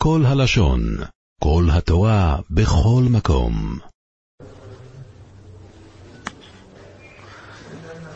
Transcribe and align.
כל 0.00 0.23
הלשון, 0.25 0.81
כל 1.43 1.67
התורה, 1.71 2.37
בכל 2.49 3.03
מקום. 3.09 3.79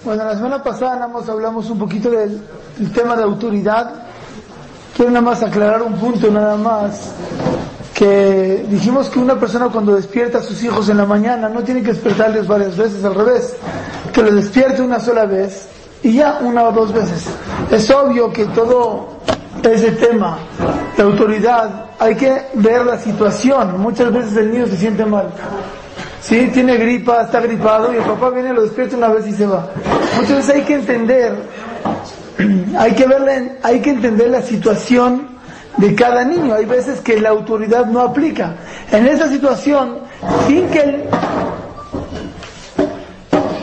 Bueno, 0.06 0.24
la 0.24 0.36
semana 0.36 0.62
pasada 0.62 0.96
nada 0.96 1.08
más 1.08 1.28
hablamos 1.28 1.68
un 1.72 1.80
poquito 1.80 2.12
del, 2.12 2.40
del 2.78 2.92
tema 2.92 3.16
de 3.16 3.24
autoridad. 3.24 4.06
Quiero 4.96 5.10
nada 5.10 5.26
más 5.26 5.42
aclarar 5.42 5.82
un 5.82 5.94
punto 5.94 6.30
nada 6.30 6.56
más. 6.58 7.12
Que 7.96 8.66
dijimos 8.70 9.10
que 9.10 9.18
una 9.18 9.40
persona 9.40 9.70
cuando 9.70 9.96
despierta 9.96 10.38
a 10.38 10.42
sus 10.44 10.62
hijos 10.64 10.90
en 10.90 10.98
la 10.98 11.08
mañana 11.08 11.50
no 11.50 11.64
tiene 11.64 11.82
que 11.82 11.94
despertarles 11.94 12.46
varias 12.48 12.78
veces, 12.78 13.04
al 13.04 13.16
revés. 13.16 13.56
Que 14.14 14.22
lo 14.22 14.32
despierte 14.32 14.84
una 14.84 15.00
sola 15.00 15.26
vez 15.26 15.70
y 16.04 16.14
ya 16.14 16.38
una 16.40 16.66
o 16.66 16.72
dos 16.72 16.94
veces. 16.94 17.26
Es 17.72 17.90
obvio 17.90 18.32
que 18.32 18.46
todo 18.46 19.08
ese 19.74 19.92
tema 19.92 20.38
de 20.96 21.04
autoridad 21.04 21.86
hay 22.00 22.16
que 22.16 22.42
ver 22.56 22.86
la 22.86 22.98
situación. 22.98 23.80
Muchas 23.82 24.12
veces 24.12 24.36
el 24.38 24.52
niño 24.52 24.68
se 24.68 24.78
siente 24.78 25.06
mal. 25.06 25.30
Sí, 26.22 26.50
tiene 26.54 26.78
gripa, 26.78 27.24
está 27.24 27.40
gripado 27.40 27.94
y 27.94 27.98
el 27.98 28.04
papá 28.04 28.30
viene, 28.32 28.54
lo 28.54 28.64
despierta 28.64 28.98
una 28.98 29.10
vez 29.10 29.28
y 29.28 29.34
se 29.34 29.46
va. 29.46 29.70
Muchas 30.18 30.38
veces 30.38 30.56
hay 30.56 30.62
que 30.64 30.74
entender, 30.76 31.36
hay 32.80 32.92
que 32.94 33.06
verle, 33.06 33.58
hay 33.62 33.80
que 33.80 33.92
entender 33.92 34.30
la 34.30 34.42
situación 34.42 35.28
de 35.78 35.94
cada 35.94 36.24
niño. 36.24 36.56
Hay 36.56 36.66
veces 36.66 37.02
que 37.02 37.20
la 37.20 37.30
autoridad 37.30 37.86
no 37.86 38.02
aplica. 38.02 38.56
En 38.92 39.06
esa 39.08 39.28
situación, 39.28 40.00
sin 40.48 40.68
que 40.70 41.08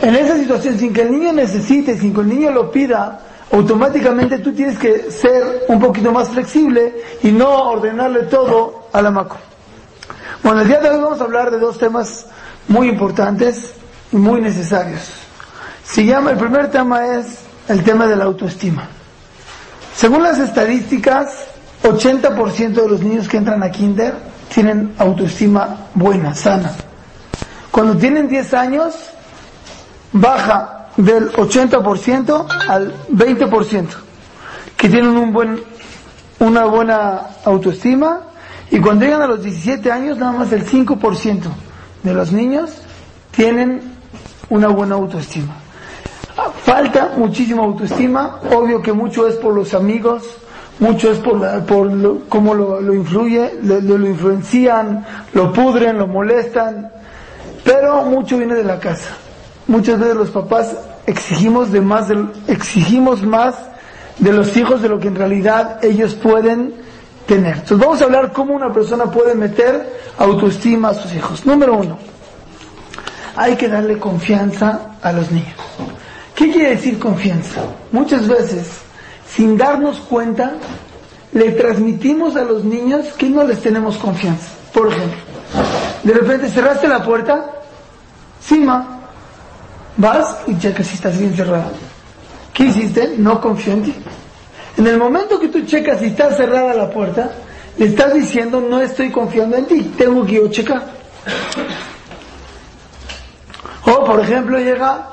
en 0.03 0.15
esa 0.15 0.37
situación, 0.37 0.77
sin 0.77 0.93
que 0.93 1.01
el 1.01 1.11
niño 1.11 1.31
necesite, 1.31 1.97
sin 1.97 2.13
que 2.13 2.21
el 2.21 2.27
niño 2.27 2.51
lo 2.51 2.71
pida, 2.71 3.19
automáticamente 3.53 4.39
tú 4.39 4.51
tienes 4.51 4.79
que 4.79 5.11
ser 5.11 5.65
un 5.67 5.79
poquito 5.79 6.11
más 6.11 6.29
flexible 6.29 6.95
y 7.21 7.31
no 7.31 7.69
ordenarle 7.69 8.23
todo 8.23 8.87
a 8.91 9.01
la 9.01 9.11
maco. 9.11 9.37
Bueno, 10.41 10.61
el 10.61 10.67
día 10.67 10.79
de 10.79 10.89
hoy 10.89 10.99
vamos 10.99 11.21
a 11.21 11.23
hablar 11.23 11.51
de 11.51 11.59
dos 11.59 11.77
temas 11.77 12.25
muy 12.67 12.89
importantes 12.89 13.73
y 14.11 14.17
muy 14.17 14.41
necesarios. 14.41 15.01
Se 15.85 16.03
llama, 16.03 16.31
el 16.31 16.37
primer 16.37 16.71
tema 16.71 17.05
es 17.05 17.41
el 17.67 17.83
tema 17.83 18.07
de 18.07 18.15
la 18.15 18.23
autoestima. 18.23 18.87
Según 19.95 20.23
las 20.23 20.39
estadísticas, 20.39 21.45
80% 21.83 22.73
de 22.73 22.89
los 22.89 23.01
niños 23.01 23.27
que 23.27 23.37
entran 23.37 23.61
a 23.61 23.69
kinder 23.69 24.15
tienen 24.51 24.95
autoestima 24.97 25.89
buena, 25.93 26.33
sana. 26.33 26.73
Cuando 27.69 27.95
tienen 27.97 28.27
10 28.27 28.53
años, 28.55 28.95
baja 30.11 30.82
del 30.97 31.31
80% 31.31 32.45
al 32.67 32.93
20%, 33.09 33.87
que 34.77 34.89
tienen 34.89 35.17
un 35.17 35.33
buen, 35.33 35.61
una 36.39 36.65
buena 36.65 37.21
autoestima, 37.45 38.21
y 38.71 38.79
cuando 38.79 39.05
llegan 39.05 39.21
a 39.21 39.27
los 39.27 39.43
17 39.43 39.91
años, 39.91 40.17
nada 40.17 40.31
más 40.31 40.51
el 40.51 40.65
5% 40.65 41.41
de 42.03 42.13
los 42.13 42.31
niños 42.31 42.71
tienen 43.31 43.81
una 44.49 44.67
buena 44.67 44.95
autoestima. 44.95 45.55
Falta 46.63 47.13
muchísima 47.17 47.63
autoestima, 47.63 48.39
obvio 48.51 48.81
que 48.81 48.93
mucho 48.93 49.27
es 49.27 49.35
por 49.35 49.53
los 49.53 49.73
amigos, 49.73 50.23
mucho 50.79 51.11
es 51.11 51.19
por, 51.19 51.39
la, 51.39 51.63
por 51.63 51.91
lo, 51.91 52.21
cómo 52.27 52.53
lo, 52.53 52.81
lo 52.81 52.93
influye, 52.93 53.59
lo, 53.61 53.79
lo, 53.79 54.07
influencian, 54.07 55.05
lo 55.33 55.53
pudren, 55.53 55.97
lo 55.97 56.07
molestan, 56.07 56.91
pero 57.63 58.03
mucho 58.05 58.37
viene 58.37 58.55
de 58.55 58.63
la 58.63 58.79
casa. 58.79 59.09
Muchas 59.67 59.99
veces 59.99 60.15
los 60.15 60.29
papás 60.29 60.75
exigimos 61.05 61.71
de 61.71 61.81
más, 61.81 62.07
de, 62.09 62.25
exigimos 62.47 63.23
más 63.23 63.55
de 64.19 64.33
los 64.33 64.55
hijos 64.57 64.81
de 64.81 64.89
lo 64.89 64.99
que 64.99 65.07
en 65.07 65.15
realidad 65.15 65.83
ellos 65.83 66.15
pueden 66.15 66.73
tener. 67.25 67.55
Entonces 67.55 67.79
vamos 67.79 68.01
a 68.01 68.05
hablar 68.05 68.33
cómo 68.33 68.53
una 68.53 68.71
persona 68.71 69.05
puede 69.05 69.35
meter 69.35 70.01
autoestima 70.17 70.89
a 70.89 70.93
sus 70.93 71.13
hijos. 71.13 71.45
Número 71.45 71.75
uno, 71.75 71.97
hay 73.35 73.55
que 73.55 73.67
darle 73.67 73.97
confianza 73.97 74.97
a 75.01 75.11
los 75.11 75.31
niños. 75.31 75.55
¿Qué 76.35 76.51
quiere 76.51 76.71
decir 76.71 76.99
confianza? 76.99 77.61
Muchas 77.91 78.27
veces, 78.27 78.69
sin 79.27 79.57
darnos 79.57 79.99
cuenta, 79.99 80.53
le 81.31 81.51
transmitimos 81.51 82.35
a 82.35 82.43
los 82.43 82.63
niños 82.63 83.07
que 83.17 83.29
no 83.29 83.43
les 83.43 83.61
tenemos 83.61 83.97
confianza. 83.97 84.49
Por 84.73 84.89
ejemplo, 84.89 85.17
de 86.03 86.13
repente 86.13 86.49
cerraste 86.49 86.87
la 86.87 87.03
puerta, 87.03 87.51
Sima, 88.41 89.02
vas 89.97 90.37
y 90.47 90.57
checas 90.57 90.87
si 90.87 90.95
estás 90.95 91.17
bien 91.17 91.35
cerrada. 91.35 91.71
¿Qué 92.53 92.65
hiciste? 92.65 93.15
No 93.17 93.41
confío 93.41 93.73
en 93.73 93.83
ti. 93.83 93.95
En 94.77 94.87
el 94.87 94.97
momento 94.97 95.39
que 95.39 95.47
tú 95.47 95.65
checas 95.65 95.99
si 95.99 96.07
está 96.07 96.31
cerrada 96.31 96.73
la 96.73 96.89
puerta, 96.89 97.31
le 97.77 97.87
estás 97.87 98.13
diciendo 98.13 98.61
no 98.61 98.81
estoy 98.81 99.11
confiando 99.11 99.57
en 99.57 99.65
ti, 99.65 99.81
tengo 99.97 100.25
que 100.25 100.35
yo 100.35 100.47
checar. 100.49 100.83
O 103.85 104.03
por 104.03 104.19
ejemplo 104.19 104.57
llega 104.59 105.09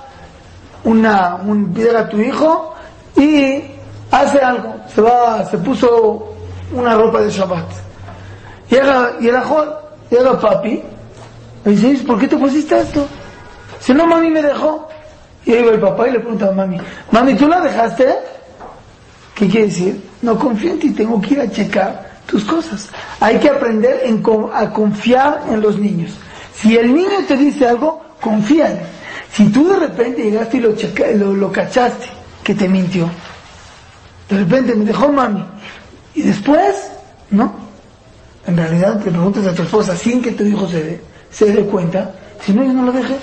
una, 0.85 1.37
un, 1.37 1.75
llega 1.75 2.09
tu 2.09 2.21
hijo 2.21 2.75
y 3.17 3.63
hace 4.11 4.39
algo, 4.39 4.77
se 4.95 5.01
va, 5.01 5.45
se 5.47 5.59
puso 5.59 6.35
una 6.73 6.95
ropa 6.95 7.21
de 7.21 7.31
Shabbat. 7.31 7.67
Llega, 8.71 9.17
y 9.21 9.29
el 9.29 9.37
ajol, 9.37 9.75
llega 10.11 10.39
papi, 10.39 10.83
y 11.67 11.71
dice, 11.71 12.05
¿por 12.05 12.19
qué 12.19 12.29
te 12.29 12.37
pusiste 12.37 12.79
esto? 12.79 13.07
Si 13.81 13.93
no, 13.95 14.07
mami 14.07 14.31
me 14.31 14.43
dejó. 14.43 14.89
Y 15.45 15.53
ahí 15.53 15.65
va 15.65 15.73
el 15.73 15.81
papá 15.81 16.09
y 16.09 16.13
le 16.13 16.21
pregunta 16.21 16.49
a 16.49 16.53
mami, 16.53 16.79
mami, 17.11 17.35
¿tú 17.35 17.49
la 17.49 17.61
dejaste? 17.61 18.15
¿Qué 19.35 19.49
quiere 19.49 19.67
decir? 19.67 20.01
No 20.21 20.39
confío 20.39 20.73
en 20.73 20.79
ti, 20.79 20.91
tengo 20.91 21.21
que 21.21 21.35
ir 21.35 21.41
a 21.41 21.51
checar 21.51 22.11
tus 22.27 22.45
cosas. 22.45 22.89
Hay 23.21 23.39
que 23.39 23.49
aprender 23.49 24.03
en, 24.05 24.23
a 24.53 24.71
confiar 24.71 25.45
en 25.51 25.63
los 25.63 25.79
niños. 25.79 26.13
Si 26.55 26.77
el 26.77 26.95
niño 26.95 27.25
te 27.27 27.37
dice 27.37 27.67
algo, 27.67 28.03
confía. 28.21 28.83
Si 29.33 29.49
tú 29.49 29.69
de 29.69 29.79
repente 29.79 30.25
llegaste 30.25 30.59
y 30.59 30.61
lo, 30.61 30.77
checa, 30.77 31.07
lo, 31.15 31.33
lo 31.33 31.51
cachaste, 31.51 32.07
que 32.45 32.55
te 32.55 32.69
mintió, 32.69 33.09
de 34.29 34.39
repente 34.39 34.75
me 34.75 34.85
dejó 34.85 35.11
mami, 35.11 35.45
y 36.15 36.23
después, 36.23 36.91
¿no? 37.31 37.55
En 38.47 38.57
realidad 38.57 39.01
te 39.03 39.11
preguntas 39.11 39.47
a 39.47 39.55
tu 39.55 39.63
esposa 39.63 39.97
sin 39.97 40.21
que 40.21 40.33
tu 40.33 40.45
hijo 40.45 40.69
se 40.69 40.83
dé, 40.83 41.01
se 41.31 41.47
dé 41.47 41.63
cuenta, 41.65 42.13
si 42.45 42.53
no, 42.53 42.65
yo 42.65 42.73
no 42.73 42.85
lo 42.85 42.93
dejé. 42.93 43.17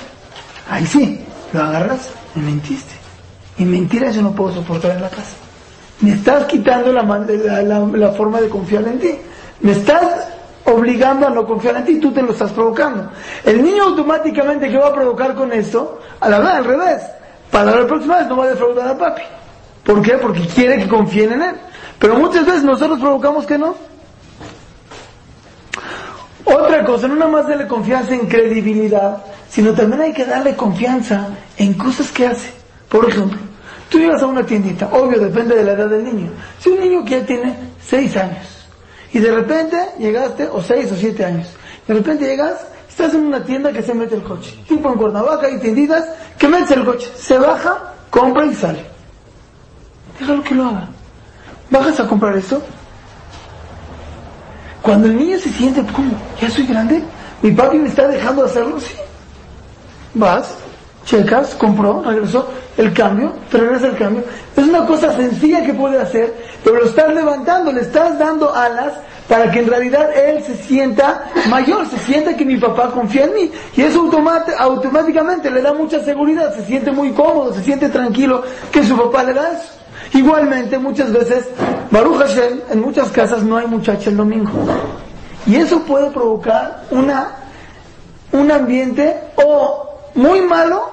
Ahí 0.69 0.85
sí, 0.85 1.25
lo 1.53 1.63
agarras, 1.63 2.09
me 2.35 2.43
mentiste. 2.43 2.93
Y 3.57 3.65
mentiras 3.65 4.15
yo 4.15 4.21
no 4.21 4.33
puedo 4.33 4.53
soportar 4.53 4.91
en 4.91 5.01
la 5.01 5.09
casa. 5.09 5.35
Me 6.01 6.11
estás 6.11 6.45
quitando 6.45 6.93
la, 6.93 7.01
la, 7.01 7.79
la, 7.79 8.11
forma 8.11 8.39
de 8.39 8.49
confiar 8.49 8.87
en 8.87 8.99
ti. 8.99 9.15
Me 9.61 9.71
estás 9.71 10.27
obligando 10.65 11.25
a 11.25 11.29
no 11.31 11.45
confiar 11.47 11.77
en 11.77 11.85
ti, 11.85 11.99
tú 11.99 12.11
te 12.11 12.21
lo 12.21 12.33
estás 12.33 12.51
provocando. 12.51 13.09
El 13.43 13.63
niño 13.63 13.83
automáticamente 13.83 14.69
que 14.69 14.77
va 14.77 14.89
a 14.89 14.93
provocar 14.93 15.33
con 15.33 15.51
esto, 15.51 15.99
a 16.19 16.29
la 16.29 16.39
vez 16.39 16.49
al 16.49 16.65
revés, 16.65 17.01
para 17.49 17.71
la 17.71 17.87
próxima 17.87 18.17
vez 18.17 18.27
no 18.27 18.37
va 18.37 18.43
a 18.43 18.49
defraudar 18.49 18.89
a 18.89 18.97
papi. 18.97 19.23
¿Por 19.83 20.01
qué? 20.01 20.13
Porque 20.17 20.41
quiere 20.41 20.77
que 20.77 20.87
confíen 20.87 21.31
en 21.31 21.41
él. 21.41 21.55
Pero 21.97 22.15
muchas 22.19 22.45
veces 22.45 22.63
nosotros 22.63 22.99
provocamos 22.99 23.45
que 23.45 23.57
no. 23.57 23.75
Otra 26.43 26.85
cosa, 26.85 27.07
no 27.07 27.15
nada 27.15 27.31
más 27.31 27.47
darle 27.47 27.67
confianza 27.67 28.13
en 28.13 28.27
credibilidad, 28.27 29.23
sino 29.49 29.73
también 29.73 30.01
hay 30.01 30.13
que 30.13 30.25
darle 30.25 30.55
confianza 30.55 31.27
en 31.57 31.73
cosas 31.73 32.11
que 32.11 32.27
hace. 32.27 32.51
Por 32.89 33.07
ejemplo, 33.09 33.39
Tú 33.89 33.99
llegas 33.99 34.21
a 34.21 34.27
una 34.27 34.45
tiendita, 34.45 34.89
obvio, 34.91 35.19
depende 35.19 35.55
de 35.55 35.63
la 35.63 35.71
edad 35.71 35.89
del 35.89 36.03
niño. 36.03 36.29
Si 36.59 36.69
un 36.69 36.79
niño 36.79 37.05
que 37.05 37.19
ya 37.21 37.25
tiene 37.25 37.55
6 37.85 38.17
años 38.17 38.67
y 39.13 39.19
de 39.19 39.31
repente 39.31 39.77
llegaste, 39.97 40.47
o 40.47 40.61
6 40.61 40.91
o 40.91 40.95
7 40.95 41.25
años, 41.25 41.47
de 41.87 41.93
repente 41.93 42.25
llegas, 42.25 42.55
estás 42.89 43.13
en 43.13 43.27
una 43.27 43.43
tienda 43.43 43.71
que 43.71 43.81
se 43.81 43.93
mete 43.93 44.15
el 44.15 44.23
coche. 44.23 44.59
Tipo 44.67 44.91
en 44.91 44.97
Cuernavaca 44.97 45.47
hay 45.47 45.57
tienditas 45.59 46.03
que 46.37 46.47
metes 46.49 46.71
el 46.71 46.83
coche, 46.83 47.09
se 47.15 47.37
baja, 47.37 47.93
compra 48.09 48.45
y 48.45 48.53
sale. 48.55 48.85
Déjalo 50.19 50.43
que 50.43 50.55
lo 50.55 50.65
haga. 50.65 50.89
¿Bajas 51.69 51.99
a 52.01 52.07
comprar 52.07 52.35
esto? 52.35 52.61
Cuando 54.81 55.07
el 55.07 55.17
niño 55.17 55.37
se 55.39 55.49
siente, 55.49 55.81
¿cómo? 55.93 56.11
¿Ya 56.41 56.49
soy 56.49 56.65
grande? 56.65 57.01
¿Mi 57.41 57.51
papi 57.51 57.77
me 57.77 57.87
está 57.87 58.07
dejando 58.07 58.43
hacerlo? 58.43 58.79
Sí. 58.79 58.95
Vas, 60.13 60.55
checas, 61.05 61.55
compró, 61.55 62.03
regresó, 62.03 62.47
el 62.77 62.93
cambio, 62.93 63.33
te 63.49 63.57
regresa 63.57 63.87
el 63.87 63.97
cambio. 63.97 64.23
Es 64.55 64.63
una 64.63 64.85
cosa 64.85 65.15
sencilla 65.15 65.63
que 65.63 65.73
puede 65.73 65.99
hacer, 65.99 66.33
pero 66.63 66.77
lo 66.77 66.85
estás 66.85 67.13
levantando, 67.13 67.71
le 67.71 67.81
estás 67.81 68.19
dando 68.19 68.53
alas 68.53 68.93
para 69.27 69.51
que 69.51 69.59
en 69.59 69.67
realidad 69.67 70.09
él 70.15 70.43
se 70.43 70.55
sienta 70.55 71.25
mayor, 71.49 71.85
se 71.87 71.97
sienta 71.99 72.35
que 72.35 72.45
mi 72.45 72.57
papá 72.57 72.91
confía 72.91 73.25
en 73.25 73.33
mí. 73.33 73.51
Y 73.75 73.81
eso 73.81 74.09
automáticamente 74.59 75.51
le 75.51 75.61
da 75.61 75.73
mucha 75.73 75.99
seguridad, 76.03 76.55
se 76.55 76.65
siente 76.65 76.91
muy 76.91 77.11
cómodo, 77.11 77.53
se 77.53 77.63
siente 77.63 77.89
tranquilo 77.89 78.43
que 78.71 78.83
su 78.83 78.95
papá 78.97 79.23
le 79.23 79.33
da 79.33 79.51
eso. 79.51 79.73
Igualmente, 80.13 80.77
muchas 80.77 81.11
veces, 81.11 81.45
Baruch 81.91 82.19
Hashem, 82.19 82.61
en 82.71 82.81
muchas 82.81 83.09
casas 83.09 83.43
no 83.43 83.57
hay 83.57 83.67
muchacha 83.67 84.09
el 84.09 84.17
domingo. 84.17 84.51
Y 85.45 85.55
eso 85.55 85.79
puede 85.81 86.09
provocar 86.11 86.83
una, 86.91 87.31
un 88.31 88.51
ambiente 88.51 89.15
o 89.35 89.86
muy 90.17 90.41
malo 90.41 90.89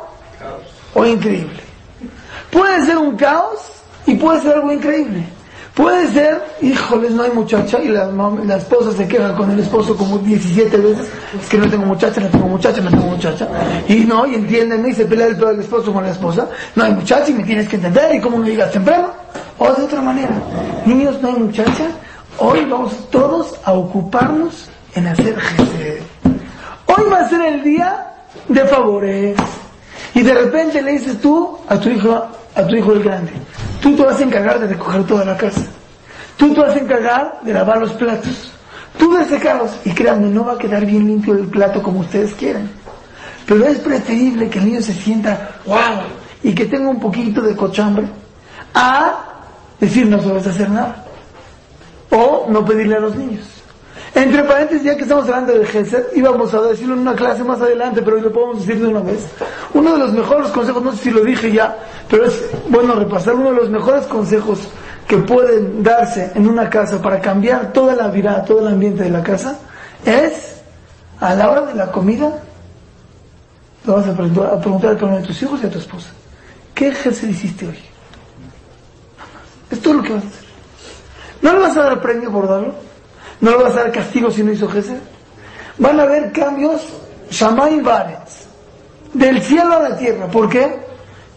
o 0.94 1.04
increíble. 1.04 1.60
Puede 2.50 2.84
ser 2.84 2.98
un 2.98 3.16
caos 3.16 3.58
y 4.06 4.14
puede 4.14 4.40
ser 4.42 4.54
algo 4.54 4.70
increíble. 4.70 5.24
Puede 5.74 6.06
ser, 6.12 6.40
híjoles, 6.62 7.10
no 7.10 7.24
hay 7.24 7.32
muchacha 7.32 7.80
y 7.82 7.88
la, 7.88 8.06
la, 8.06 8.56
esposa 8.56 8.92
se 8.92 9.08
queja 9.08 9.34
con 9.34 9.50
el 9.50 9.58
esposo 9.58 9.96
como 9.96 10.18
17 10.18 10.76
veces, 10.76 11.08
es 11.40 11.48
que 11.48 11.58
no 11.58 11.68
tengo 11.68 11.84
muchacha, 11.84 12.20
no 12.20 12.28
tengo 12.28 12.46
muchacha, 12.46 12.80
no 12.80 12.90
tengo 12.90 13.06
muchacha. 13.06 13.48
Y 13.88 13.96
no, 14.04 14.24
y 14.24 14.36
entienden, 14.36 14.86
y 14.86 14.92
se 14.92 15.04
pelea 15.04 15.26
el, 15.26 15.42
el 15.42 15.58
esposo 15.58 15.92
con 15.92 16.04
la 16.04 16.10
esposa, 16.10 16.48
no 16.76 16.84
hay 16.84 16.92
muchacha 16.92 17.28
y 17.28 17.34
me 17.34 17.42
tienes 17.42 17.68
que 17.68 17.74
entender, 17.74 18.14
y 18.14 18.20
como 18.20 18.38
no 18.38 18.44
digas 18.44 18.70
temprano, 18.70 19.10
o 19.58 19.72
de 19.72 19.82
otra 19.82 20.00
manera. 20.00 20.34
Niños, 20.86 21.20
no 21.20 21.26
hay 21.26 21.34
muchacha, 21.34 21.88
hoy 22.38 22.64
vamos 22.66 23.10
todos 23.10 23.56
a 23.64 23.72
ocuparnos 23.72 24.68
en 24.94 25.08
hacer 25.08 25.36
gesed. 25.40 26.02
Hoy 26.86 27.10
va 27.10 27.18
a 27.18 27.28
ser 27.28 27.40
el 27.40 27.64
día 27.64 28.13
de 28.48 28.64
favores. 28.66 29.36
Y 30.14 30.22
de 30.22 30.34
repente 30.34 30.82
le 30.82 30.92
dices 30.92 31.20
tú 31.20 31.58
a 31.68 31.78
tu 31.78 31.90
hijo, 31.90 32.26
a 32.54 32.66
tu 32.66 32.76
hijo 32.76 32.92
el 32.92 33.02
grande, 33.02 33.32
tú 33.80 33.96
te 33.96 34.04
vas 34.04 34.20
a 34.20 34.24
encargar 34.24 34.60
de 34.60 34.68
recoger 34.68 35.04
toda 35.04 35.24
la 35.24 35.36
casa. 35.36 35.62
Tú 36.36 36.52
te 36.52 36.60
vas 36.60 36.74
a 36.74 36.78
encargar 36.78 37.40
de 37.42 37.52
lavar 37.52 37.78
los 37.78 37.92
platos. 37.92 38.52
Tú 38.98 39.12
de 39.14 39.24
secarlos. 39.24 39.70
Y 39.84 39.90
créanme, 39.90 40.28
no 40.28 40.44
va 40.44 40.54
a 40.54 40.58
quedar 40.58 40.84
bien 40.84 41.06
limpio 41.06 41.34
el 41.34 41.46
plato 41.46 41.82
como 41.82 42.00
ustedes 42.00 42.34
quieren. 42.34 42.70
Pero 43.46 43.66
es 43.66 43.78
preferible 43.78 44.48
que 44.48 44.58
el 44.58 44.66
niño 44.66 44.82
se 44.82 44.94
sienta, 44.94 45.56
wow, 45.66 46.02
y 46.42 46.54
que 46.54 46.64
tenga 46.64 46.88
un 46.88 46.98
poquito 46.98 47.42
de 47.42 47.54
cochambre, 47.54 48.06
a 48.72 49.16
decir 49.78 50.06
no 50.06 50.20
sabes 50.22 50.46
hacer 50.46 50.70
nada. 50.70 51.04
O 52.10 52.46
no 52.48 52.64
pedirle 52.64 52.96
a 52.96 53.00
los 53.00 53.14
niños. 53.16 53.53
Entre 54.14 54.44
paréntesis, 54.44 54.84
ya 54.84 54.96
que 54.96 55.02
estamos 55.02 55.24
hablando 55.24 55.54
del 55.54 55.66
Gesed, 55.66 56.04
íbamos 56.14 56.54
a 56.54 56.62
decirlo 56.62 56.94
en 56.94 57.00
una 57.00 57.16
clase 57.16 57.42
más 57.42 57.60
adelante, 57.60 58.00
pero 58.00 58.16
hoy 58.16 58.22
lo 58.22 58.32
podemos 58.32 58.64
decir 58.64 58.80
de 58.80 58.86
una 58.86 59.00
vez. 59.00 59.26
Uno 59.72 59.92
de 59.94 59.98
los 59.98 60.12
mejores 60.12 60.50
consejos, 60.52 60.82
no 60.84 60.92
sé 60.92 60.98
si 60.98 61.10
lo 61.10 61.24
dije 61.24 61.50
ya, 61.50 61.76
pero 62.08 62.26
es 62.26 62.44
bueno 62.68 62.94
repasar, 62.94 63.34
uno 63.34 63.50
de 63.50 63.56
los 63.56 63.70
mejores 63.70 64.06
consejos 64.06 64.60
que 65.08 65.16
pueden 65.18 65.82
darse 65.82 66.30
en 66.36 66.48
una 66.48 66.70
casa 66.70 67.02
para 67.02 67.20
cambiar 67.20 67.72
toda 67.72 67.96
la 67.96 68.06
vida, 68.06 68.44
todo 68.44 68.60
el 68.60 68.68
ambiente 68.68 69.02
de 69.02 69.10
la 69.10 69.22
casa, 69.22 69.58
es 70.04 70.62
a 71.18 71.34
la 71.34 71.50
hora 71.50 71.62
de 71.62 71.74
la 71.74 71.90
comida, 71.90 72.40
le 73.84 73.92
vas 73.92 74.06
a 74.06 74.14
preguntar 74.14 74.92
a 74.92 75.22
tus 75.22 75.42
hijos 75.42 75.60
y 75.60 75.66
a 75.66 75.70
tu 75.70 75.78
esposa, 75.78 76.10
¿qué 76.72 76.92
Gesed 76.92 77.28
hiciste 77.28 77.66
hoy? 77.66 77.78
Es 79.72 79.80
todo 79.80 79.94
lo 79.94 80.02
que 80.04 80.12
vas 80.12 80.24
a 80.24 80.28
hacer. 80.28 80.44
No 81.42 81.52
le 81.52 81.58
vas 81.58 81.76
a 81.76 81.82
dar 81.82 82.00
premio 82.00 82.30
por 82.30 82.46
darlo 82.46 82.93
no 83.44 83.50
le 83.50 83.64
vas 83.64 83.72
a 83.74 83.82
dar 83.82 83.92
castigo 83.92 84.30
si 84.30 84.42
no 84.42 84.52
hizo 84.52 84.66
Gesed. 84.68 84.96
Van 85.76 86.00
a 86.00 86.04
haber 86.04 86.32
cambios, 86.32 86.80
Shamay 87.30 87.80
Baretz, 87.82 88.46
del 89.12 89.42
cielo 89.42 89.74
a 89.74 89.90
la 89.90 89.98
tierra. 89.98 90.26
¿Por 90.28 90.48
qué? 90.48 90.80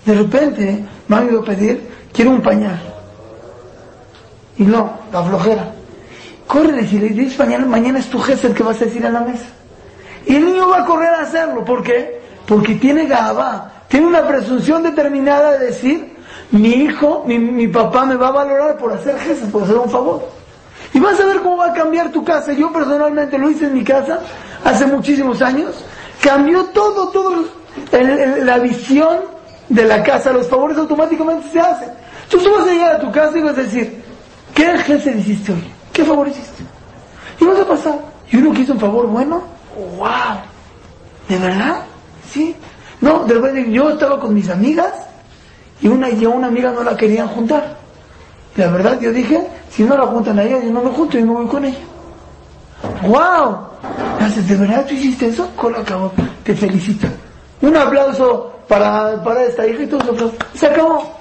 De 0.06 0.14
repente 0.14 0.86
me 1.10 1.16
han 1.18 1.28
ido 1.28 1.42
a 1.42 1.44
pedir, 1.44 1.86
quiero 2.14 2.32
un 2.32 2.42
pañal. 2.42 2.80
Y 4.58 4.64
no, 4.64 4.90
la 5.12 5.22
flojera. 5.22 5.74
Corre 6.48 6.82
y 6.82 6.98
le 6.98 7.10
dices 7.10 7.38
mañana, 7.38 7.66
mañana 7.66 8.00
es 8.00 8.10
tu 8.10 8.20
Gesed 8.20 8.54
que 8.54 8.64
vas 8.64 8.82
a 8.82 8.86
decir 8.86 9.06
a 9.06 9.10
la 9.10 9.20
mesa. 9.20 9.48
Y 10.26 10.38
el 10.38 10.46
niño 10.46 10.70
va 10.70 10.84
a 10.84 10.86
correr 10.86 11.10
a 11.10 11.24
hacerlo. 11.24 11.66
¿Por 11.66 11.84
qué? 11.84 12.22
Porque 12.46 12.76
tiene 12.76 13.06
gaba, 13.06 13.84
tiene 13.90 14.08
una 14.08 14.26
presunción 14.26 14.82
determinada 14.82 15.58
de 15.58 15.66
decir, 15.66 16.16
mi 16.52 16.70
hijo, 16.70 17.26
mi, 17.28 17.38
mi 17.38 17.68
papá 17.68 18.06
me 18.06 18.16
va 18.16 18.30
a 18.30 18.32
valorar 18.32 18.78
por 18.78 18.94
hacer 18.94 19.20
Gesed, 19.20 19.52
por 19.52 19.64
hacer 19.64 19.76
un 19.76 19.90
favor. 19.90 20.37
Y 20.98 21.00
vas 21.00 21.20
a 21.20 21.28
ver 21.28 21.44
cómo 21.44 21.58
va 21.58 21.68
a 21.68 21.74
cambiar 21.74 22.12
tu 22.12 22.24
casa. 22.24 22.54
Yo 22.54 22.74
personalmente 22.74 23.38
lo 23.38 23.52
hice 23.52 23.68
en 23.68 23.76
mi 23.76 23.84
casa 23.84 24.20
hace 24.66 24.88
muchísimos 24.88 25.44
años. 25.44 25.76
Cambió 26.20 26.64
todo, 26.74 27.10
todo 27.10 27.46
la 27.92 28.58
visión 28.58 29.20
de 29.70 29.86
la 29.86 30.02
casa. 30.02 30.34
Los 30.34 30.48
favores 30.48 30.76
automáticamente 30.76 31.50
se 31.52 31.60
hacen. 31.60 31.90
Tú 32.28 32.38
vas 32.38 32.68
a 32.68 32.72
llegar 32.72 32.96
a 32.96 33.00
tu 33.00 33.12
casa 33.12 33.38
y 33.38 33.44
vas 33.44 33.56
a 33.60 33.62
decir, 33.62 34.04
¿qué 34.56 34.76
jefe 34.76 35.12
hiciste 35.12 35.52
hoy? 35.52 35.72
¿Qué 35.94 36.04
favor 36.04 36.28
hiciste? 36.30 36.64
Y 37.40 37.46
vas 37.46 37.60
a 37.60 37.68
pasar. 37.68 38.00
¿Y 38.32 38.38
uno 38.38 38.52
que 38.52 38.62
hizo 38.62 38.74
un 38.74 38.80
favor 38.80 39.06
bueno? 39.06 39.44
¡Wow! 40.00 40.10
¿De 41.30 41.38
verdad? 41.38 41.82
¿Sí? 42.28 42.56
No, 43.02 43.24
de 43.26 43.36
verdad, 43.36 43.62
yo 43.70 43.92
estaba 43.92 44.20
con 44.20 44.34
mis 44.34 44.50
amigas 44.50 44.94
y 45.80 45.90
una 45.90 46.10
y 46.10 46.26
una 46.26 46.48
amiga 46.48 46.72
no 46.72 46.82
la 46.82 46.98
querían 46.98 47.28
juntar. 47.28 47.86
La 48.58 48.68
verdad 48.68 49.00
yo 49.00 49.12
dije, 49.12 49.48
si 49.70 49.84
no 49.84 49.96
la 49.96 50.08
juntan 50.08 50.40
a 50.40 50.44
ella, 50.44 50.60
yo 50.64 50.72
no 50.72 50.82
me 50.82 50.90
junto 50.90 51.18
y 51.18 51.24
no 51.24 51.34
voy 51.34 51.48
con 51.48 51.64
ella. 51.64 51.78
¡Wow! 53.04 53.68
¿De 54.48 54.56
verdad 54.56 54.86
tú 54.88 54.96
hiciste 54.96 55.28
eso? 55.28 55.50
Con 55.56 55.76
acabó. 55.76 56.12
Te 56.44 56.56
felicito. 56.56 57.08
Un 57.62 57.78
aplauso 57.78 58.52
para, 58.68 59.24
para 59.24 59.44
esta 59.44 59.66
hija 59.66 59.84
y 59.84 59.88
todos 59.88 60.04
aplausos. 60.04 60.34
Se 60.56 60.68
acabó. 60.68 61.18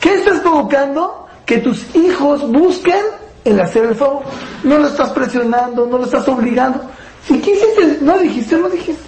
¿Qué 0.00 0.14
estás 0.14 0.40
provocando? 0.40 1.26
Que 1.44 1.58
tus 1.58 1.94
hijos 1.96 2.48
busquen 2.50 3.02
el 3.44 3.60
hacer 3.60 3.84
el 3.84 3.94
favor. 3.96 4.22
No 4.62 4.78
lo 4.78 4.86
estás 4.86 5.10
presionando, 5.10 5.86
no 5.86 5.98
lo 5.98 6.04
estás 6.04 6.26
obligando. 6.28 6.80
Si 7.26 7.38
quisiste, 7.40 7.98
no 8.00 8.18
dijiste, 8.18 8.56
no 8.56 8.68
dijiste. 8.68 9.02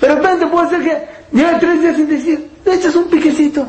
De 0.00 0.14
repente 0.14 0.46
puede 0.46 0.70
ser 0.70 0.82
que 0.82 1.08
lleve 1.36 1.58
tres 1.60 1.80
días 1.82 1.96
sin 1.96 2.08
decir, 2.08 2.50
le 2.64 2.74
echas 2.74 2.94
un 2.94 3.04
piquecito. 3.04 3.66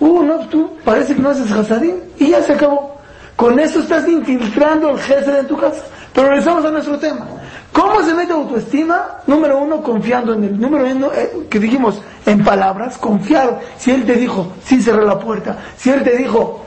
Uh, 0.00 0.22
no, 0.22 0.38
tú 0.48 0.76
parece 0.84 1.14
que 1.14 1.22
no 1.22 1.30
haces 1.30 1.50
hasadín 1.52 2.02
y 2.18 2.30
ya 2.30 2.42
se 2.42 2.54
acabó. 2.54 2.98
Con 3.36 3.58
eso 3.58 3.80
estás 3.80 4.08
infiltrando 4.08 4.90
el 4.90 4.98
jefe 4.98 5.38
en 5.38 5.46
tu 5.46 5.56
casa. 5.56 5.82
Pero 6.12 6.28
regresamos 6.28 6.64
a 6.64 6.70
nuestro 6.70 6.98
tema. 6.98 7.26
¿Cómo 7.72 8.02
se 8.02 8.12
mete 8.14 8.32
autoestima? 8.32 9.20
Número 9.26 9.58
uno, 9.58 9.82
confiando 9.82 10.34
en 10.34 10.44
él. 10.44 10.60
Número 10.60 10.84
uno, 10.84 11.12
eh, 11.14 11.46
que 11.48 11.58
dijimos 11.58 12.02
en 12.26 12.42
palabras, 12.42 12.98
confiar. 12.98 13.60
Si 13.78 13.92
él 13.92 14.04
te 14.04 14.14
dijo, 14.14 14.52
sí 14.64 14.82
cerré 14.82 15.04
la 15.04 15.18
puerta. 15.18 15.56
Si 15.76 15.90
él 15.90 16.02
te 16.02 16.16
dijo, 16.16 16.64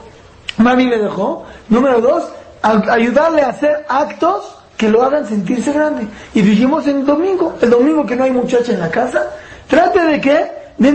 mami 0.58 0.88
me 0.88 0.98
dejó. 0.98 1.44
Número 1.70 2.00
dos, 2.00 2.24
ayudarle 2.62 3.42
a 3.42 3.50
hacer 3.50 3.86
actos 3.90 4.56
que 4.78 4.90
lo 4.90 5.04
hagan 5.04 5.28
sentirse 5.28 5.72
grande. 5.72 6.08
Y 6.34 6.42
dijimos 6.42 6.88
en 6.88 7.00
el 7.00 7.06
domingo, 7.06 7.56
el 7.62 7.70
domingo 7.70 8.06
que 8.06 8.16
no 8.16 8.24
hay 8.24 8.32
muchacha 8.32 8.74
en 8.74 8.80
la 8.80 8.90
casa, 8.90 9.30
trate 9.68 10.02
de 10.02 10.22
que, 10.22 10.52
de, 10.78 10.90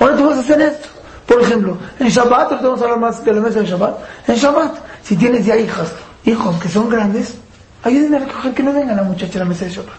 Ahora 0.00 0.16
tú 0.16 0.26
vas 0.26 0.38
a 0.38 0.40
hacer 0.40 0.60
esto. 0.60 0.88
Por 1.26 1.42
ejemplo, 1.42 1.76
en 1.98 2.08
Shabbat, 2.08 2.52
ahorita 2.52 2.62
vamos 2.62 2.80
a 2.80 2.84
hablar 2.84 3.00
más 3.00 3.24
de 3.24 3.32
la 3.32 3.40
mesa 3.40 3.60
de 3.60 3.66
Shabbat, 3.66 3.98
en 4.28 4.36
Shabbat, 4.36 4.74
si 5.02 5.16
tienes 5.16 5.44
ya 5.44 5.56
hijas, 5.56 5.92
hijos 6.24 6.56
que 6.60 6.68
son 6.68 6.88
grandes, 6.88 7.34
ayúdenme 7.82 8.18
a 8.18 8.20
recoger 8.20 8.54
que 8.54 8.62
no 8.62 8.72
venga 8.72 8.94
la 8.94 9.02
muchacha 9.02 9.36
a 9.36 9.38
la 9.40 9.44
mesa 9.46 9.64
de 9.64 9.72
Shabbat. 9.72 9.98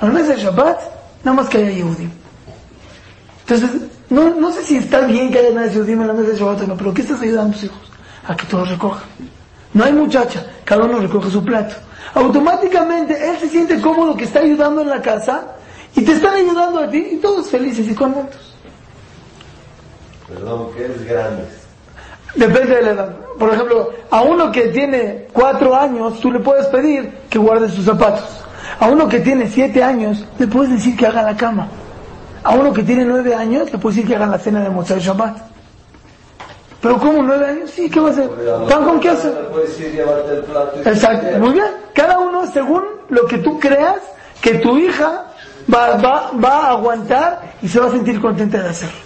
A 0.00 0.06
la 0.06 0.12
mesa 0.12 0.34
de 0.34 0.42
Shabbat, 0.42 0.80
nada 1.24 1.36
más 1.36 1.48
que 1.48 1.58
haya 1.58 1.70
Yehudim. 1.70 2.10
Entonces, 3.46 3.70
no, 4.10 4.34
no 4.34 4.52
sé 4.52 4.62
si 4.62 4.76
está 4.76 5.00
bien 5.00 5.32
que 5.32 5.38
haya 5.38 5.54
más 5.54 5.72
Yehudim 5.72 6.02
en 6.02 6.08
la 6.08 6.12
mesa 6.12 6.30
de 6.30 6.36
Shabbat 6.38 6.60
o 6.62 6.66
no, 6.66 6.76
pero 6.76 6.92
¿qué 6.92 7.00
estás 7.00 7.22
ayudando 7.22 7.50
a 7.50 7.52
tus 7.54 7.64
hijos? 7.64 7.90
A 8.28 8.36
que 8.36 8.46
todos 8.46 8.68
recojan. 8.68 9.04
No 9.72 9.84
hay 9.84 9.92
muchacha, 9.92 10.44
cada 10.64 10.84
uno 10.84 10.98
recoge 10.98 11.30
su 11.30 11.42
plato. 11.42 11.76
Automáticamente 12.12 13.30
él 13.30 13.38
se 13.38 13.48
siente 13.48 13.80
cómodo 13.80 14.14
que 14.14 14.24
está 14.24 14.40
ayudando 14.40 14.82
en 14.82 14.90
la 14.90 15.00
casa 15.00 15.46
y 15.94 16.02
te 16.02 16.12
están 16.12 16.34
ayudando 16.34 16.80
a 16.80 16.90
ti 16.90 17.08
y 17.12 17.16
todos 17.16 17.48
felices 17.48 17.86
y 17.88 17.94
contentos. 17.94 18.54
Perdón, 20.28 20.68
¿qué 20.76 20.86
es 20.86 21.04
grandes? 21.04 21.48
Depende 22.34 22.76
de 22.76 22.82
la 22.82 22.90
edad. 22.92 23.16
Por 23.38 23.52
ejemplo, 23.52 23.90
a 24.10 24.22
uno 24.22 24.50
que 24.50 24.68
tiene 24.68 25.28
cuatro 25.32 25.74
años, 25.74 26.18
tú 26.20 26.30
le 26.30 26.38
puedes 26.38 26.66
pedir 26.66 27.12
que 27.28 27.38
guarde 27.38 27.68
sus 27.68 27.84
zapatos. 27.84 28.44
A 28.80 28.88
uno 28.88 29.08
que 29.08 29.20
tiene 29.20 29.48
siete 29.48 29.82
años, 29.82 30.24
le 30.38 30.46
puedes 30.46 30.72
decir 30.72 30.96
que 30.96 31.06
haga 31.06 31.22
la 31.22 31.36
cama. 31.36 31.68
A 32.42 32.54
uno 32.54 32.72
que 32.72 32.82
tiene 32.82 33.04
nueve 33.04 33.34
años, 33.34 33.70
le 33.70 33.78
puedes 33.78 33.96
decir 33.96 34.08
que 34.08 34.16
haga 34.16 34.26
la 34.26 34.38
cena 34.38 34.62
de 34.62 34.70
Mozart 34.70 35.00
Shabbat. 35.00 35.36
Pero 36.80 36.98
¿cómo 36.98 37.22
nueve 37.22 37.46
años? 37.46 37.70
Sí, 37.70 37.88
¿qué 37.88 38.00
va 38.00 38.08
a 38.08 38.12
hacer? 38.12 38.28
¿Pan 38.68 38.84
con 38.84 38.98
qué 38.98 39.10
hace? 39.10 39.32
Exacto, 40.84 41.38
muy 41.38 41.52
bien. 41.52 41.66
Cada 41.94 42.18
uno 42.18 42.46
según 42.52 42.82
lo 43.08 43.26
que 43.26 43.38
tú 43.38 43.60
creas 43.60 43.98
que 44.40 44.54
tu 44.54 44.76
hija 44.78 45.26
va, 45.72 45.96
va, 45.96 46.30
va 46.32 46.66
a 46.66 46.70
aguantar 46.70 47.54
y 47.62 47.68
se 47.68 47.80
va 47.80 47.86
a 47.86 47.90
sentir 47.90 48.20
contenta 48.20 48.62
de 48.62 48.68
hacerlo. 48.68 48.98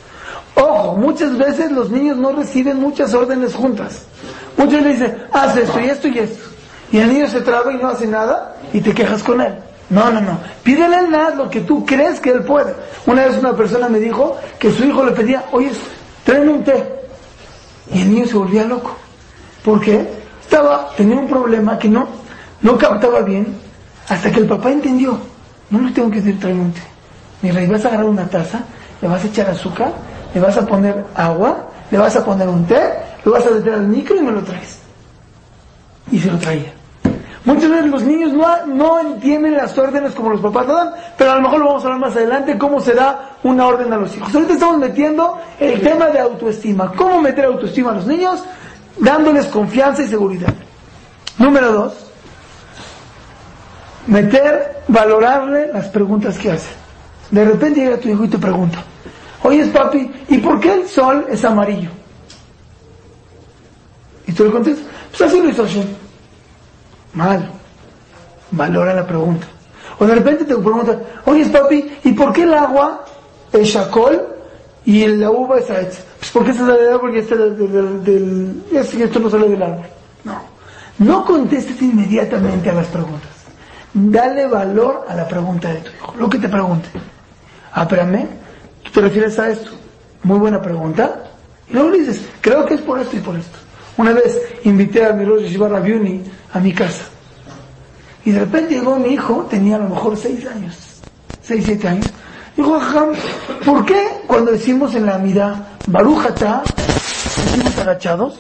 Ojo, 0.54 0.96
muchas 0.96 1.36
veces 1.36 1.70
los 1.70 1.90
niños 1.90 2.16
no 2.16 2.32
reciben 2.32 2.80
muchas 2.80 3.12
órdenes 3.12 3.54
juntas. 3.54 4.06
Muchos 4.56 4.82
le 4.82 4.88
dicen, 4.90 5.25
haz 5.32 5.56
esto 5.56 5.80
y 5.80 5.84
esto 5.84 6.08
y 6.08 6.18
esto. 6.18 6.44
Y 6.92 6.98
el 6.98 7.12
niño 7.12 7.28
se 7.28 7.42
traba 7.42 7.72
y 7.72 7.76
no 7.76 7.88
hace 7.88 8.06
nada 8.06 8.56
y 8.72 8.80
te 8.80 8.94
quejas 8.94 9.22
con 9.22 9.40
él. 9.40 9.54
No, 9.90 10.10
no, 10.10 10.20
no. 10.20 10.38
Pídele 10.62 11.08
nada 11.08 11.34
lo 11.34 11.50
que 11.50 11.60
tú 11.60 11.84
crees 11.84 12.20
que 12.20 12.30
él 12.30 12.42
puede. 12.42 12.75
Una 13.06 13.26
vez 13.26 13.36
una 13.36 13.54
persona 13.54 13.88
me 13.88 14.00
dijo 14.00 14.36
que 14.58 14.72
su 14.72 14.84
hijo 14.84 15.04
le 15.04 15.12
pedía, 15.12 15.44
oye, 15.52 15.70
tráeme 16.25 16.52
un 16.52 16.64
té. 16.64 16.82
Y 17.92 18.02
el 18.02 18.14
niño 18.14 18.26
se 18.26 18.34
volvía 18.34 18.64
loco. 18.64 18.96
¿Por 19.62 19.80
qué? 19.80 20.08
Estaba, 20.40 20.90
tenía 20.96 21.16
un 21.16 21.28
problema 21.28 21.78
que 21.78 21.88
no, 21.88 22.08
no 22.62 22.78
captaba 22.78 23.20
bien 23.20 23.58
hasta 24.08 24.30
que 24.30 24.40
el 24.40 24.46
papá 24.46 24.70
entendió. 24.70 25.18
No 25.70 25.80
le 25.80 25.92
tengo 25.92 26.11
que 26.11 26.16
decir 26.16 26.38
tráeme 26.38 26.62
un 26.62 26.73
té. 26.73 26.82
Mira, 27.42 27.62
y 27.62 27.66
vas 27.66 27.85
a 27.85 27.88
agarrar 27.88 28.06
una 28.06 28.26
taza, 28.28 28.61
le 29.00 29.08
vas 29.08 29.23
a 29.23 29.26
echar 29.26 29.50
azúcar 29.50 29.92
le 30.35 30.40
vas 30.42 30.56
a 30.58 30.66
poner 30.66 31.02
agua, 31.14 31.66
le 31.90 31.96
vas 31.96 32.14
a 32.14 32.23
poner 32.23 32.46
un 32.46 32.66
té, 32.66 32.78
lo 33.25 33.32
vas 33.32 33.46
a 33.46 33.50
meter 33.50 33.73
al 33.73 33.87
micro 33.87 34.16
y 34.16 34.20
me 34.20 34.32
lo 34.32 34.42
traes. 34.42 34.80
Y 36.12 36.18
se 36.18 36.30
lo 36.30 36.37
traía. 36.38 36.75
Muchas 37.46 37.70
veces 37.70 37.87
los 37.87 38.02
niños 38.02 38.35
no, 38.35 38.66
no 38.66 39.00
entienden 39.00 39.56
las 39.56 39.78
órdenes 39.78 40.12
como 40.12 40.30
los 40.30 40.40
papás 40.42 40.66
lo 40.66 40.75
dan, 40.75 40.90
pero 41.16 41.32
a 41.32 41.37
lo 41.37 41.42
mejor 41.42 41.61
lo 41.61 41.66
vamos 41.68 41.85
a 41.85 41.87
hablar 41.87 42.00
más 42.00 42.16
adelante, 42.16 42.58
cómo 42.58 42.80
se 42.80 42.92
da 42.92 43.30
una 43.44 43.66
orden 43.66 43.90
a 43.94 43.96
los 43.96 44.14
hijos. 44.14 44.35
Ahorita 44.35 44.52
estamos 44.52 44.76
metiendo 44.76 45.38
el 45.58 45.80
tema 45.80 46.08
de 46.08 46.18
autoestima. 46.18 46.92
¿Cómo 46.92 47.23
meter 47.23 47.46
autoestima 47.46 47.92
a 47.92 47.94
los 47.94 48.06
niños? 48.06 48.42
dándoles 48.99 49.46
confianza 49.46 50.02
y 50.02 50.08
seguridad. 50.08 50.54
Número 51.38 51.73
dos, 51.73 52.05
meter, 54.06 54.82
valorarle 54.88 55.72
las 55.72 55.88
preguntas 55.88 56.38
que 56.38 56.52
hace. 56.52 56.70
De 57.30 57.44
repente 57.44 57.80
llega 57.80 57.98
tu 57.98 58.08
hijo 58.08 58.25
y 58.25 58.28
te 58.28 58.38
pregunta, 58.38 58.82
oye 59.42 59.66
papi, 59.66 60.10
¿y 60.28 60.38
por 60.38 60.60
qué 60.60 60.75
el 60.75 60.88
sol 60.88 61.26
es 61.28 61.44
amarillo? 61.44 61.90
Y 64.26 64.32
tú 64.32 64.44
le 64.44 64.50
contestas, 64.50 64.86
pues 65.10 65.22
así 65.22 65.40
lo 65.40 65.48
hizo. 65.48 65.64
Mal. 67.14 67.50
Valora 68.50 68.94
la 68.94 69.06
pregunta. 69.06 69.46
O 69.98 70.06
de 70.06 70.14
repente 70.14 70.44
te 70.44 70.54
pregunta, 70.54 70.98
oye 71.25 71.46
papi, 71.46 71.98
¿y 72.04 72.12
por 72.12 72.32
qué 72.32 72.42
el 72.42 72.54
agua 72.54 73.04
es 73.52 73.68
shakol 73.68 74.26
y 74.84 75.06
la 75.06 75.30
uva 75.30 75.58
es 75.58 75.70
aetz? 75.70 76.04
Pues 76.18 76.30
porque 76.30 76.52
se 76.52 76.60
sale 76.60 76.82
del 76.82 76.94
árbol 76.94 77.14
y 77.14 77.18
este 77.18 77.36
del, 77.36 78.62
esto 78.72 79.18
no 79.18 79.30
sale 79.30 79.48
del 79.48 79.62
árbol. 79.62 79.86
No. 80.25 80.56
No 80.98 81.25
contestes 81.25 81.80
inmediatamente 81.82 82.70
a 82.70 82.75
las 82.75 82.86
preguntas. 82.86 83.36
Dale 83.93 84.47
valor 84.47 85.07
a 85.09 85.14
la 85.14 85.26
pregunta 85.26 85.73
de 85.73 85.81
tu 85.81 85.90
hijo, 85.90 86.14
lo 86.19 86.28
que 86.28 86.38
te 86.38 86.49
pregunte. 86.49 86.88
Ah, 87.73 87.83
espérame, 87.83 88.26
tú 88.83 88.90
te 88.90 89.00
refieres 89.00 89.38
a 89.38 89.50
esto. 89.50 89.71
Muy 90.23 90.38
buena 90.38 90.61
pregunta. 90.61 91.25
Y 91.69 91.73
luego 91.73 91.90
le 91.90 91.99
dices, 91.99 92.26
creo 92.40 92.64
que 92.66 92.75
es 92.75 92.81
por 92.81 92.99
esto 92.99 93.16
y 93.16 93.21
por 93.21 93.37
esto. 93.37 93.59
Una 93.97 94.12
vez 94.12 94.40
invité 94.64 95.05
a 95.07 95.12
mi 95.12 95.25
Rosh 95.25 95.43
Yeshiva 95.43 95.69
Rabiuni 95.69 96.23
a 96.52 96.59
mi 96.59 96.73
casa. 96.73 97.05
Y 98.25 98.33
de 98.33 98.40
repente 98.40 98.75
llegó 98.75 98.97
mi 98.97 99.11
hijo, 99.11 99.47
tenía 99.49 99.76
a 99.76 99.78
lo 99.78 99.88
mejor 99.88 100.16
seis 100.16 100.45
años, 100.47 100.76
seis, 101.40 101.64
siete 101.64 101.88
años. 101.88 102.07
Dijo, 102.57 102.78
¿por 103.64 103.85
qué 103.85 104.23
cuando 104.26 104.52
decimos 104.52 104.95
en 104.95 105.07
la 105.07 105.19
mirada, 105.19 105.76
Barujata, 105.87 106.62
decimos 107.45 107.78
agachados? 107.78 108.38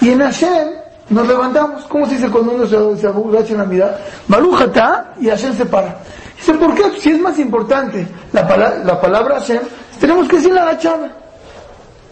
Y 0.00 0.10
en 0.10 0.20
Hashem 0.20 0.68
nos 1.10 1.26
levantamos. 1.26 1.84
¿Cómo 1.84 2.06
se 2.06 2.14
dice 2.14 2.30
cuando 2.30 2.52
uno 2.52 2.66
se, 2.66 3.00
se 3.00 3.52
en 3.52 3.58
la 3.58 3.64
mirada? 3.64 4.00
Barujata 4.28 5.14
y 5.20 5.28
Hashem 5.28 5.54
se 5.54 5.66
para. 5.66 5.98
Dice, 6.36 6.54
¿por 6.54 6.74
qué? 6.74 7.00
Si 7.00 7.10
es 7.10 7.20
más 7.20 7.38
importante 7.38 8.06
la, 8.32 8.46
palabra, 8.46 8.84
la 8.84 9.00
palabra 9.00 9.34
Hashem, 9.36 9.60
tenemos 10.00 10.28
que 10.28 10.36
decir 10.36 10.52
la 10.52 10.62
agachada. 10.62 11.10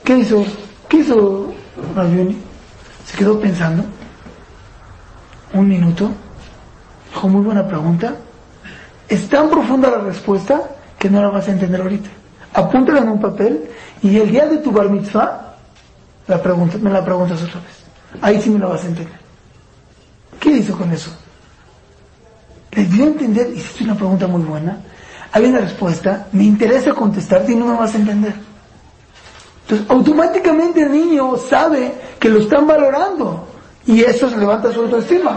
¿Qué 0.04 0.18
hizo? 0.18 0.44
¿Qué 0.88 0.98
hizo 0.98 1.52
Rabioni? 1.94 2.36
Se 3.06 3.16
quedó 3.16 3.38
pensando 3.40 3.84
un 5.54 5.68
minuto. 5.68 6.10
Dijo, 7.10 7.28
muy 7.28 7.42
buena 7.42 7.66
pregunta. 7.66 8.14
Es 9.08 9.28
tan 9.28 9.50
profunda 9.50 9.90
la 9.90 9.98
respuesta 9.98 10.62
que 10.98 11.10
no 11.10 11.20
la 11.20 11.28
vas 11.28 11.48
a 11.48 11.52
entender 11.52 11.80
ahorita. 11.80 12.08
Apúntala 12.54 13.00
en 13.00 13.08
un 13.08 13.20
papel 13.20 13.64
y 14.02 14.16
el 14.18 14.30
día 14.30 14.46
de 14.46 14.58
tu 14.58 14.70
bar 14.70 14.88
mitzvah 14.88 15.56
la 16.28 16.40
pregunta, 16.40 16.78
me 16.78 16.90
la 16.90 17.04
preguntas 17.04 17.42
otra 17.42 17.60
vez. 17.60 17.82
Ahí 18.20 18.40
sí 18.40 18.50
me 18.50 18.58
la 18.58 18.66
vas 18.66 18.84
a 18.84 18.88
entender. 18.88 19.22
¿Qué 20.38 20.50
hizo 20.50 20.76
con 20.76 20.92
eso? 20.92 21.10
Les 22.72 22.90
dio 22.90 23.04
a 23.04 23.08
entender, 23.08 23.50
hiciste 23.50 23.84
una 23.84 23.94
pregunta 23.94 24.26
muy 24.26 24.42
buena, 24.42 24.78
hay 25.30 25.46
una 25.46 25.60
respuesta, 25.60 26.26
me 26.32 26.44
interesa 26.44 26.92
contestarte 26.92 27.52
y 27.52 27.56
no 27.56 27.66
me 27.66 27.76
vas 27.76 27.94
a 27.94 27.98
entender. 27.98 28.34
Entonces, 29.62 29.86
automáticamente 29.90 30.82
el 30.82 30.92
niño 30.92 31.36
sabe 31.36 31.94
que 32.18 32.28
lo 32.28 32.40
están 32.40 32.66
valorando 32.66 33.46
y 33.86 34.02
eso 34.02 34.28
se 34.28 34.36
levanta 34.36 34.72
su 34.72 34.80
autoestima. 34.80 35.32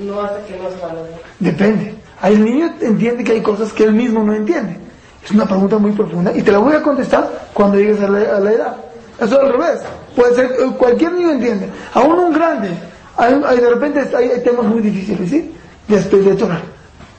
No 0.00 0.20
hace 0.20 0.42
que 0.46 0.58
no 0.58 0.70
se 0.70 0.80
valore. 0.80 1.10
Depende. 1.38 1.94
Ahí 2.20 2.34
el 2.34 2.44
niño 2.44 2.74
entiende 2.80 3.24
que 3.24 3.32
hay 3.32 3.42
cosas 3.42 3.72
que 3.72 3.84
él 3.84 3.92
mismo 3.92 4.22
no 4.22 4.34
entiende. 4.34 4.78
Es 5.24 5.30
una 5.30 5.46
pregunta 5.46 5.78
muy 5.78 5.92
profunda 5.92 6.36
y 6.36 6.42
te 6.42 6.52
la 6.52 6.58
voy 6.58 6.74
a 6.74 6.82
contestar 6.82 7.48
cuando 7.52 7.76
llegues 7.76 8.00
a 8.00 8.08
la, 8.08 8.36
a 8.36 8.40
la 8.40 8.52
edad. 8.52 8.76
Eso 9.20 9.40
al 9.40 9.52
revés. 9.52 9.80
Puede 10.14 10.34
ser, 10.34 10.50
cualquier 10.78 11.12
niño 11.12 11.32
entiende. 11.32 11.68
Aún 11.94 12.18
un 12.18 12.32
grande. 12.32 12.70
Hay, 13.16 13.34
de 13.56 13.70
repente 13.70 14.16
hay, 14.16 14.42
temas 14.42 14.66
muy 14.66 14.80
difíciles, 14.80 15.30
¿sí? 15.30 15.52
después 15.88 16.24
de 16.24 16.34
Torah. 16.34 16.62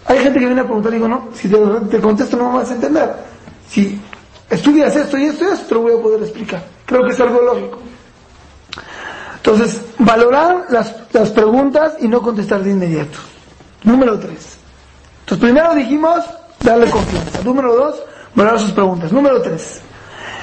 Hay 0.05 0.19
gente 0.19 0.39
que 0.39 0.45
viene 0.45 0.61
a 0.61 0.65
preguntar 0.65 0.91
y 0.91 0.95
digo, 0.95 1.07
no, 1.07 1.29
si 1.33 1.47
te, 1.47 1.57
te 1.89 1.99
contesto 1.99 2.37
no 2.37 2.51
me 2.51 2.57
vas 2.59 2.71
a 2.71 2.75
entender. 2.75 3.09
Si 3.69 3.99
estudias 4.49 4.95
esto 4.95 5.17
y 5.17 5.25
esto 5.25 5.45
y 5.45 5.53
esto, 5.53 5.65
te 5.67 5.75
lo 5.75 5.81
voy 5.81 5.93
a 5.93 6.01
poder 6.01 6.21
explicar. 6.23 6.63
Creo 6.85 7.05
que 7.05 7.11
es 7.11 7.19
algo 7.19 7.41
lógico. 7.41 7.79
Entonces, 9.37 9.81
valorar 9.99 10.65
las, 10.69 10.93
las 11.11 11.29
preguntas 11.31 11.95
y 11.99 12.07
no 12.07 12.21
contestar 12.21 12.63
de 12.63 12.71
inmediato. 12.71 13.19
Número 13.83 14.17
tres. 14.17 14.57
Entonces, 15.21 15.45
primero 15.45 15.73
dijimos 15.75 16.23
darle 16.61 16.89
confianza. 16.89 17.43
Número 17.43 17.75
dos, 17.75 18.03
valorar 18.35 18.59
sus 18.59 18.71
preguntas. 18.71 19.11
Número 19.11 19.41
tres, 19.41 19.81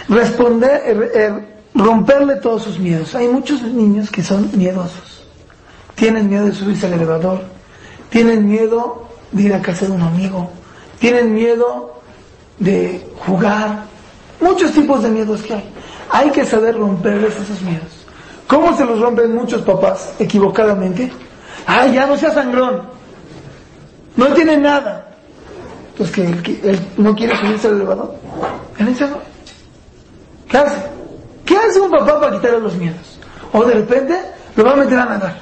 responder, 0.09 0.83
eh, 0.85 1.11
eh, 1.15 1.60
romperle 1.75 2.37
todos 2.37 2.63
sus 2.63 2.79
miedos. 2.79 3.15
Hay 3.15 3.29
muchos 3.29 3.63
niños 3.63 4.11
que 4.11 4.23
son 4.23 4.51
miedosos. 4.57 5.25
Tienen 5.95 6.29
miedo 6.29 6.47
de 6.47 6.53
subirse 6.53 6.87
al 6.87 6.95
elevador, 6.95 7.43
tienen 8.09 8.49
miedo 8.49 9.09
de 9.33 9.43
ir 9.43 9.55
a 9.55 9.61
casa 9.61 9.87
de 9.87 9.93
un 9.93 10.03
amigo, 10.03 10.51
tienen 10.99 11.35
miedo 11.35 12.01
de 12.59 13.07
jugar, 13.27 13.85
muchos 14.41 14.73
tipos 14.73 15.03
de 15.03 15.11
miedos 15.11 15.43
que 15.43 15.55
hay. 15.55 15.65
Hay 16.11 16.31
que 16.31 16.45
saber 16.45 16.77
romperles 16.77 17.37
esos 17.37 17.61
miedos. 17.63 18.07
¿Cómo 18.47 18.77
se 18.77 18.85
los 18.85 18.99
rompen 18.99 19.35
muchos 19.35 19.63
papás 19.63 20.13
equivocadamente? 20.19 21.11
Ah, 21.67 21.87
ya 21.87 22.07
no 22.07 22.17
sea 22.17 22.33
sangrón. 22.33 22.83
No 24.17 24.27
tiene 24.29 24.57
nada. 24.57 25.07
Entonces, 25.93 26.43
que 26.43 26.61
él, 26.65 26.81
no 26.97 27.15
quiere 27.15 27.37
subirse 27.37 27.69
al 27.69 27.75
elevador. 27.75 28.15
Enseñó. 28.79 29.19
¿Qué 30.49 30.59
hace? 30.59 30.90
¿Qué 31.51 31.57
hace 31.57 31.81
un 31.81 31.91
papá 31.91 32.21
para 32.21 32.37
quitarle 32.37 32.61
los 32.61 32.77
miedos? 32.77 33.19
O 33.53 33.65
de 33.65 33.75
repente 33.75 34.17
lo 34.55 34.65
va 34.65 34.75
a 34.75 34.77
meter 34.77 34.97
a 34.97 35.05
nadar. 35.05 35.37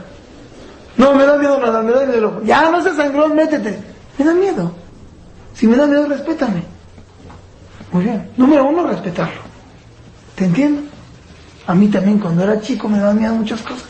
No, 0.96 1.12
me 1.12 1.26
da 1.26 1.36
miedo 1.36 1.60
nada, 1.60 1.82
me 1.82 1.92
da 1.92 2.06
miedo. 2.06 2.40
Ya 2.44 2.70
no 2.70 2.82
seas 2.82 2.96
sangrón, 2.96 3.36
métete. 3.36 3.78
Me 4.16 4.24
da 4.24 4.32
miedo. 4.32 4.72
Si 5.52 5.66
me 5.66 5.76
da 5.76 5.86
miedo, 5.86 6.06
respétame. 6.08 6.62
Muy 7.92 8.04
bien. 8.04 8.30
Número 8.38 8.64
uno, 8.64 8.86
respetarlo. 8.86 9.42
¿Te 10.34 10.46
entiendo? 10.46 10.80
A 11.66 11.74
mí 11.74 11.88
también 11.88 12.18
cuando 12.18 12.42
era 12.42 12.58
chico 12.58 12.88
me 12.88 12.98
daban 12.98 13.18
miedo 13.18 13.34
muchas 13.34 13.60
cosas. 13.60 13.84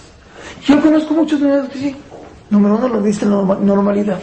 Yo 0.66 0.82
conozco 0.82 1.14
muchos 1.14 1.38
miedos 1.38 1.68
que 1.68 1.78
sí. 1.78 1.96
Número 2.50 2.78
uno, 2.78 2.88
lo 2.88 3.00
viste 3.00 3.26
en 3.26 3.30
normalidad. 3.64 4.18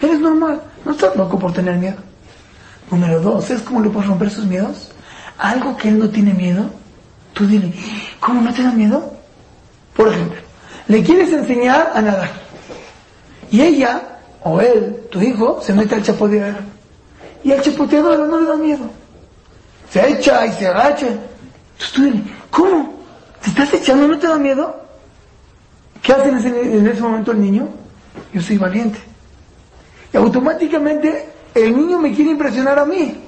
Eres 0.00 0.18
normal. 0.18 0.60
No 0.84 0.90
estás 0.90 1.14
loco 1.14 1.38
por 1.38 1.52
tener 1.52 1.76
miedo. 1.76 1.98
Número 2.90 3.20
dos, 3.20 3.44
¿sabes 3.44 3.62
cómo 3.62 3.80
le 3.80 3.90
puedes 3.90 4.08
romper 4.08 4.28
sus 4.28 4.44
miedos? 4.44 4.90
Algo 5.38 5.76
que 5.76 5.88
él 5.88 6.00
no 6.00 6.10
tiene 6.10 6.34
miedo, 6.34 6.68
tú 7.42 7.48
dile, 7.48 7.72
¿cómo 8.20 8.40
no 8.40 8.54
te 8.54 8.62
da 8.62 8.70
miedo? 8.70 9.12
Por 9.96 10.08
ejemplo, 10.08 10.38
le 10.86 11.02
quieres 11.02 11.32
enseñar 11.32 11.90
a 11.94 12.00
nadar. 12.00 12.30
Y 13.50 13.60
ella, 13.60 14.00
o 14.44 14.60
él, 14.60 15.08
tu 15.10 15.20
hijo, 15.20 15.60
se 15.60 15.72
mete 15.72 15.96
al 15.96 16.02
chapoteador. 16.02 16.62
Y 17.42 17.50
al 17.52 17.60
chapoteador 17.60 18.28
no 18.28 18.40
le 18.40 18.46
da 18.46 18.56
miedo. 18.56 18.84
Se 19.90 20.08
echa 20.08 20.46
y 20.46 20.52
se 20.52 20.68
agacha. 20.68 21.08
Entonces 21.08 21.92
tú 21.92 22.02
dile, 22.04 22.22
¿cómo? 22.50 22.94
¿Te 23.42 23.50
estás 23.50 23.74
echando? 23.74 24.06
¿No 24.06 24.18
te 24.18 24.28
da 24.28 24.38
miedo? 24.38 24.80
¿Qué 26.00 26.12
hace 26.12 26.28
en 26.28 26.38
ese, 26.38 26.48
en 26.78 26.86
ese 26.86 27.00
momento 27.00 27.32
el 27.32 27.40
niño? 27.40 27.68
Yo 28.32 28.40
soy 28.40 28.56
valiente. 28.56 29.00
Y 30.12 30.16
automáticamente 30.16 31.28
el 31.54 31.76
niño 31.76 31.98
me 31.98 32.14
quiere 32.14 32.30
impresionar 32.30 32.78
a 32.78 32.84
mí. 32.84 33.20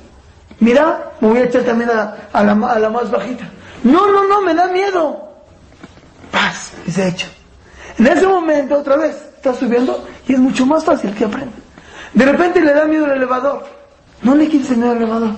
Mira, 0.61 1.13
me 1.21 1.29
voy 1.29 1.39
a 1.39 1.45
echar 1.45 1.63
también 1.63 1.91
a, 1.91 2.29
a, 2.33 2.45
la, 2.45 2.53
a 2.53 2.79
la 2.79 2.91
más 2.91 3.11
bajita. 3.11 3.45
No, 3.85 4.11
no, 4.11 4.27
no, 4.27 4.41
me 4.41 4.55
da 4.55 4.67
miedo. 4.69 5.29
Paz, 6.33 6.73
y 6.87 6.91
se 6.91 7.09
echa. 7.09 7.29
En 7.99 8.07
ese 8.07 8.27
momento, 8.27 8.79
otra 8.79 8.97
vez, 8.97 9.15
está 9.37 9.55
subiendo 9.55 10.05
y 10.27 10.33
es 10.33 10.39
mucho 10.39 10.67
más 10.67 10.85
fácil 10.85 11.15
que 11.15 11.25
aprenda. 11.25 11.53
De 12.15 12.25
repente 12.25 12.61
le 12.61 12.73
da 12.73 12.87
miedo 12.87 13.05
el 13.05 13.13
elevador. 13.13 13.65
No 14.23 14.35
le 14.35 14.49
quieres 14.49 14.69
enseñar 14.71 14.97
el 14.97 15.03
elevador. 15.03 15.31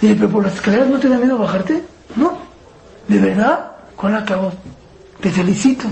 Dile, 0.00 0.14
pero 0.14 0.28
por 0.28 0.44
las 0.44 0.54
escaleras 0.54 0.88
no 0.88 1.00
te 1.00 1.08
da 1.08 1.16
miedo 1.16 1.38
bajarte. 1.38 1.82
No. 2.16 2.38
¿De 3.08 3.18
verdad? 3.18 3.72
¿Cuál 3.96 4.16
acabó? 4.16 4.52
Te 5.20 5.30
felicito. 5.30 5.86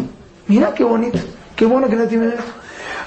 Mira 0.47 0.75
qué 0.75 0.85
bonito. 0.85 1.19
Qué 1.57 1.65
bueno 1.65 1.89
que 1.89 1.97
no 1.97 2.07
tiene 2.07 2.27
miedo. 2.27 2.43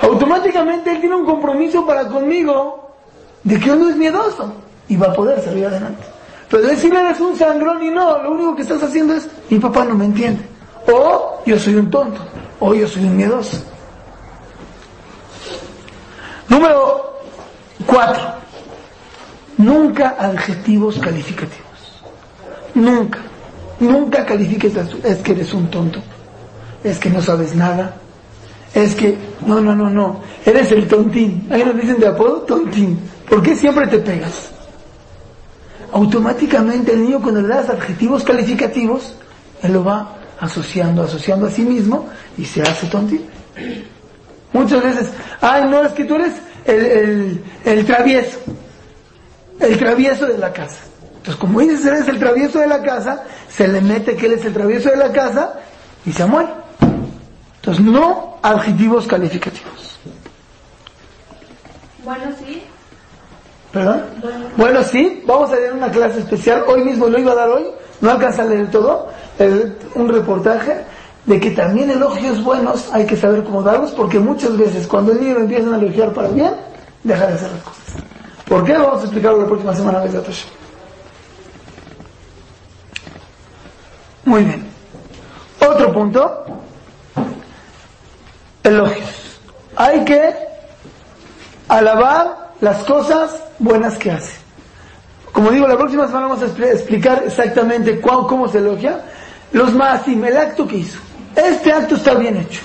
Automáticamente 0.02 0.92
él 0.92 1.00
tiene 1.02 1.16
un 1.16 1.26
compromiso 1.26 1.86
para 1.86 2.08
conmigo 2.08 2.96
de 3.44 3.60
que 3.60 3.72
uno 3.72 3.90
es 3.90 3.96
miedoso 3.96 4.54
y 4.88 4.96
va 4.96 5.08
a 5.08 5.14
poder 5.14 5.44
salir 5.44 5.68
adelante. 5.68 6.04
Pero 6.50 6.64
decirle 6.64 7.02
eres 7.02 7.20
un 7.20 7.36
sangrón 7.36 7.84
y 7.84 7.90
no, 7.90 8.22
lo 8.24 8.32
único 8.32 8.56
que 8.56 8.62
estás 8.62 8.82
haciendo 8.82 9.14
es, 9.14 9.28
mi 9.50 9.60
papá 9.60 9.84
no 9.84 9.96
me 9.96 10.06
entiende. 10.06 10.44
O 10.92 11.42
yo 11.46 11.60
soy 11.60 11.76
un 11.76 11.90
tonto. 11.90 12.22
O 12.60 12.74
yo 12.74 12.88
soy 12.88 13.04
un 13.04 13.18
miedoso. 13.18 13.58
Número 16.48 17.20
cuatro. 17.86 18.24
Nunca 19.58 20.16
adjetivos 20.18 20.98
calificativos. 21.00 22.04
Nunca. 22.74 23.20
Nunca 23.80 24.26
califiques 24.26 24.74
es 25.04 25.18
que 25.18 25.32
eres 25.34 25.54
un 25.54 25.70
tonto. 25.70 26.00
Es 26.84 26.98
que 27.00 27.10
no 27.10 27.22
sabes 27.22 27.56
nada. 27.56 27.96
Es 28.74 28.96
que, 28.96 29.18
no, 29.46 29.60
no, 29.60 29.76
no, 29.76 29.90
no. 29.90 30.22
Eres 30.46 30.72
el 30.72 30.88
tontín. 30.88 31.48
Ahí 31.52 31.64
nos 31.64 31.76
dicen 31.76 32.00
de 32.00 32.08
apodo, 32.08 32.42
tontín. 32.42 33.00
¿Por 33.28 33.42
qué 33.42 33.56
siempre 33.56 33.88
te 33.88 34.00
pegas? 34.00 34.52
Automáticamente 35.92 36.94
el 36.94 37.04
niño 37.04 37.22
cuando 37.22 37.42
le 37.42 37.48
das 37.48 37.70
adjetivos 37.70 38.24
calificativos, 38.24 39.16
él 39.62 39.74
lo 39.74 39.84
va 39.84 40.16
asociando, 40.40 41.04
asociando 41.04 41.48
a 41.48 41.52
sí 41.52 41.64
mismo 41.64 42.10
y 42.38 42.46
se 42.46 42.62
hace 42.62 42.88
tontito. 42.88 43.26
Muchas 44.54 44.84
veces, 44.84 45.10
ay, 45.42 45.70
no, 45.70 45.84
es 45.84 45.92
que 45.94 46.06
tú 46.06 46.16
eres 46.16 46.34
el, 46.66 46.86
el, 46.86 47.44
el 47.66 47.86
travieso, 47.86 48.40
el 49.60 49.78
travieso 49.78 50.26
de 50.26 50.38
la 50.38 50.52
casa. 50.54 50.80
Entonces, 51.18 51.36
como 51.36 51.60
dices, 51.60 51.86
eres 51.86 52.08
el 52.08 52.20
travieso 52.20 52.60
de 52.60 52.68
la 52.68 52.82
casa, 52.82 53.24
se 53.50 53.68
le 53.68 53.82
mete 53.82 54.16
que 54.16 54.28
él 54.28 54.34
es 54.34 54.46
el 54.46 54.54
travieso 54.54 54.90
de 54.90 54.98
la 54.98 55.12
casa 55.12 55.54
y 56.06 56.12
se 56.14 56.26
muere. 56.26 56.50
Entonces, 57.58 57.84
no 57.84 58.38
adjetivos 58.42 59.08
calificativos. 59.08 60.00
Bueno, 62.04 62.26
sí. 62.40 62.64
¿Perdón? 63.72 64.02
Bueno, 64.56 64.84
sí, 64.84 65.24
vamos 65.26 65.52
a 65.52 65.56
leer 65.56 65.74
una 65.74 65.92
clase 65.92 66.20
especial. 66.20 66.64
Hoy 66.68 66.84
mismo 66.84 67.08
lo 67.08 67.20
iba 67.20 67.34
a 67.34 67.36
dar 67.36 67.50
hoy, 67.50 67.66
no 68.02 68.12
alcanza 68.12 68.44
a 68.44 68.46
leer 68.46 68.72
todo. 68.72 69.08
un 69.96 70.10
reportaje 70.10 70.84
de 71.26 71.40
que 71.40 71.52
también 71.52 71.92
elogios 71.92 72.42
buenos 72.44 72.90
hay 72.94 73.06
que 73.06 73.18
saber 73.18 73.44
cómo 73.44 73.62
darlos, 73.62 73.92
porque 73.92 74.20
muchas 74.20 74.58
veces 74.58 74.88
cuando 74.88 75.12
el 75.12 75.22
niño 75.22 75.38
empiezan 75.38 75.74
a 75.74 75.78
elogiar 75.78 76.14
para 76.14 76.30
bien, 76.30 76.54
deja 77.04 77.28
de 77.28 77.34
hacer 77.34 77.52
las 77.52 77.64
cosas. 77.64 78.04
¿Por 78.48 78.64
qué? 78.64 78.74
Vamos 78.74 79.02
a 79.02 79.04
explicarlo 79.04 79.42
la 79.42 79.48
próxima 79.48 79.76
semana. 79.76 80.04
Muy 84.24 84.44
bien. 84.44 84.66
Otro 85.60 85.92
punto. 85.92 86.46
Elogios. 88.64 89.40
Hay 89.76 90.04
que 90.06 90.34
alabar 91.68 92.47
las 92.62 92.84
cosas 92.86 93.36
buenas 93.60 93.98
que 93.98 94.12
hace. 94.12 94.34
Como 95.32 95.52
digo, 95.52 95.68
la 95.68 95.78
próxima 95.78 96.08
semana 96.08 96.28
vamos 96.28 96.44
a 96.44 96.48
expli- 96.48 96.72
explicar 96.72 97.24
exactamente 97.26 98.00
cuál- 98.00 98.26
cómo 98.28 98.48
se 98.48 98.58
elogia. 98.58 99.02
Los 99.52 99.74
maasim, 99.74 100.24
el 100.26 100.36
acto 100.38 100.68
que 100.68 100.78
hizo. 100.78 101.00
Este 101.36 101.72
acto 101.72 101.96
está 101.96 102.16
bien 102.16 102.38
hecho. 102.38 102.62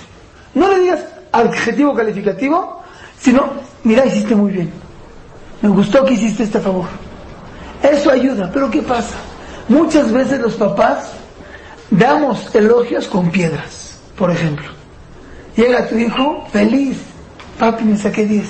No 0.55 0.69
le 0.69 0.81
digas 0.81 1.01
adjetivo 1.33 1.95
calificativo, 1.95 2.83
sino, 3.19 3.51
mira, 3.85 4.07
hiciste 4.07 4.35
muy 4.35 4.53
bien. 4.53 4.73
Me 5.61 5.69
gustó 5.69 6.05
que 6.05 6.15
hiciste 6.15 6.45
este 6.45 6.61
favor. 6.61 6.87
Eso 7.83 8.11
ayuda, 8.11 8.51
pero 8.53 8.71
¿qué 8.71 8.83
pasa? 8.83 9.15
Muchas 9.69 10.11
veces 10.13 10.41
los 10.41 10.55
papás 10.55 11.13
damos 11.91 12.53
elogios 12.55 13.07
con 13.07 13.31
piedras, 13.31 14.01
por 14.17 14.31
ejemplo. 14.31 14.67
Llega 15.57 15.87
tu 15.89 15.97
hijo 15.97 16.47
feliz, 16.51 16.97
papi 17.59 17.85
me 17.85 17.97
saqué 17.99 18.25
10. 18.25 18.47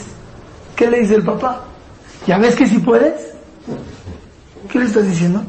¿Qué 0.83 0.91
le 0.91 0.99
dice 0.99 1.15
el 1.15 1.23
papá? 1.23 1.61
¿Ya 2.27 2.39
ves 2.39 2.57
que 2.57 2.67
si 2.67 2.81
puedes? 2.81 3.15
¿Qué 4.69 4.81
le 4.81 4.87
estás 4.87 5.07
diciendo? 5.07 5.41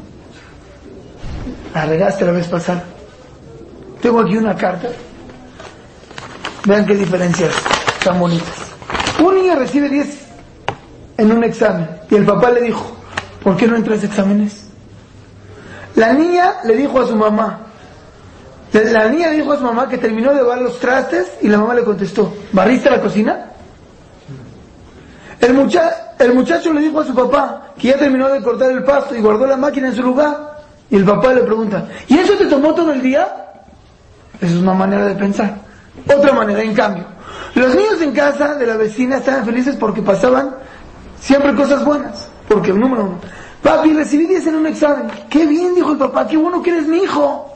La 1.74 1.86
regaste 1.86 2.24
la 2.24 2.30
vez 2.30 2.46
pasada. 2.46 2.84
Tengo 4.00 4.20
aquí 4.20 4.36
una 4.36 4.54
carta. 4.54 4.90
Vean 6.66 6.86
qué 6.86 6.94
diferencias 6.94 7.52
tan 8.04 8.20
bonitas. 8.20 8.54
Un 9.18 9.34
niño 9.34 9.56
recibe 9.56 9.88
10 9.88 10.18
en 11.16 11.32
un 11.32 11.42
examen 11.42 11.88
y 12.08 12.14
el 12.14 12.24
papá 12.24 12.52
le 12.52 12.60
dijo, 12.60 12.96
¿por 13.42 13.56
qué 13.56 13.66
no 13.66 13.74
entras 13.74 14.04
a 14.04 14.06
exámenes? 14.06 14.68
La 15.96 16.12
niña 16.12 16.58
le 16.62 16.76
dijo 16.76 17.00
a 17.00 17.08
su 17.08 17.16
mamá, 17.16 17.58
la, 18.72 19.08
niña 19.08 19.30
le 19.30 19.38
dijo 19.38 19.50
a 19.50 19.56
su 19.56 19.64
mamá 19.64 19.88
que 19.88 19.98
terminó 19.98 20.30
de 20.30 20.42
lavar 20.42 20.58
los 20.58 20.78
trastes 20.78 21.26
y 21.42 21.48
la 21.48 21.58
mamá 21.58 21.74
le 21.74 21.82
contestó, 21.82 22.32
¿barriste 22.52 22.88
la 22.88 23.00
cocina? 23.00 23.50
El, 25.46 25.54
mucha- 25.54 26.14
el 26.18 26.32
muchacho 26.34 26.72
le 26.72 26.80
dijo 26.80 27.00
a 27.00 27.04
su 27.04 27.14
papá 27.14 27.72
que 27.78 27.88
ya 27.88 27.98
terminó 27.98 28.28
de 28.28 28.40
cortar 28.42 28.70
el 28.70 28.82
pasto 28.84 29.14
y 29.14 29.20
guardó 29.20 29.46
la 29.46 29.56
máquina 29.56 29.88
en 29.88 29.94
su 29.94 30.02
lugar. 30.02 30.54
Y 30.90 30.96
el 30.96 31.04
papá 31.04 31.32
le 31.34 31.42
pregunta, 31.42 31.86
¿y 32.08 32.18
eso 32.18 32.34
te 32.34 32.46
tomó 32.46 32.74
todo 32.74 32.92
el 32.92 33.02
día? 33.02 33.26
Esa 34.40 34.46
es 34.54 34.60
una 34.60 34.74
manera 34.74 35.06
de 35.06 35.14
pensar. 35.14 35.54
Otra 36.14 36.32
manera, 36.32 36.62
en 36.62 36.74
cambio, 36.74 37.04
los 37.54 37.74
niños 37.74 38.00
en 38.00 38.12
casa 38.12 38.54
de 38.54 38.66
la 38.66 38.76
vecina 38.76 39.16
estaban 39.16 39.44
felices 39.44 39.76
porque 39.76 40.02
pasaban 40.02 40.54
siempre 41.20 41.54
cosas 41.54 41.84
buenas. 41.84 42.28
Porque, 42.48 42.72
número 42.72 43.04
uno, 43.04 43.18
papi, 43.62 43.92
recibí 43.94 44.26
10 44.26 44.46
en 44.48 44.54
un 44.56 44.66
examen. 44.66 45.06
Qué 45.30 45.46
bien, 45.46 45.74
dijo 45.74 45.92
el 45.92 45.98
papá, 45.98 46.26
qué 46.26 46.36
bueno 46.36 46.62
que 46.62 46.70
eres 46.70 46.86
mi 46.86 46.98
hijo. 46.98 47.50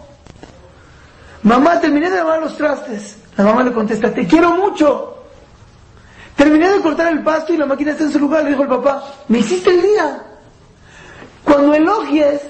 Mamá, 1.43 1.79
terminé 1.81 2.11
de 2.11 2.17
lavar 2.17 2.41
los 2.41 2.57
trastes. 2.57 3.17
La 3.37 3.45
mamá 3.45 3.63
le 3.63 3.73
contesta, 3.73 4.13
te 4.13 4.27
quiero 4.27 4.51
mucho. 4.57 5.18
Terminé 6.39 6.69
de 6.69 6.81
cortar 6.81 7.11
el 7.13 7.25
pasto 7.25 7.53
y 7.53 7.57
la 7.57 7.67
máquina 7.67 7.91
está 7.91 8.05
en 8.05 8.13
su 8.13 8.21
lugar, 8.21 8.45
le 8.45 8.51
dijo 8.51 8.63
el 8.63 8.69
papá, 8.69 9.05
me 9.27 9.41
hiciste 9.41 9.71
el 9.71 9.83
día. 9.83 10.23
Cuando 11.43 11.75
elogies, 11.75 12.41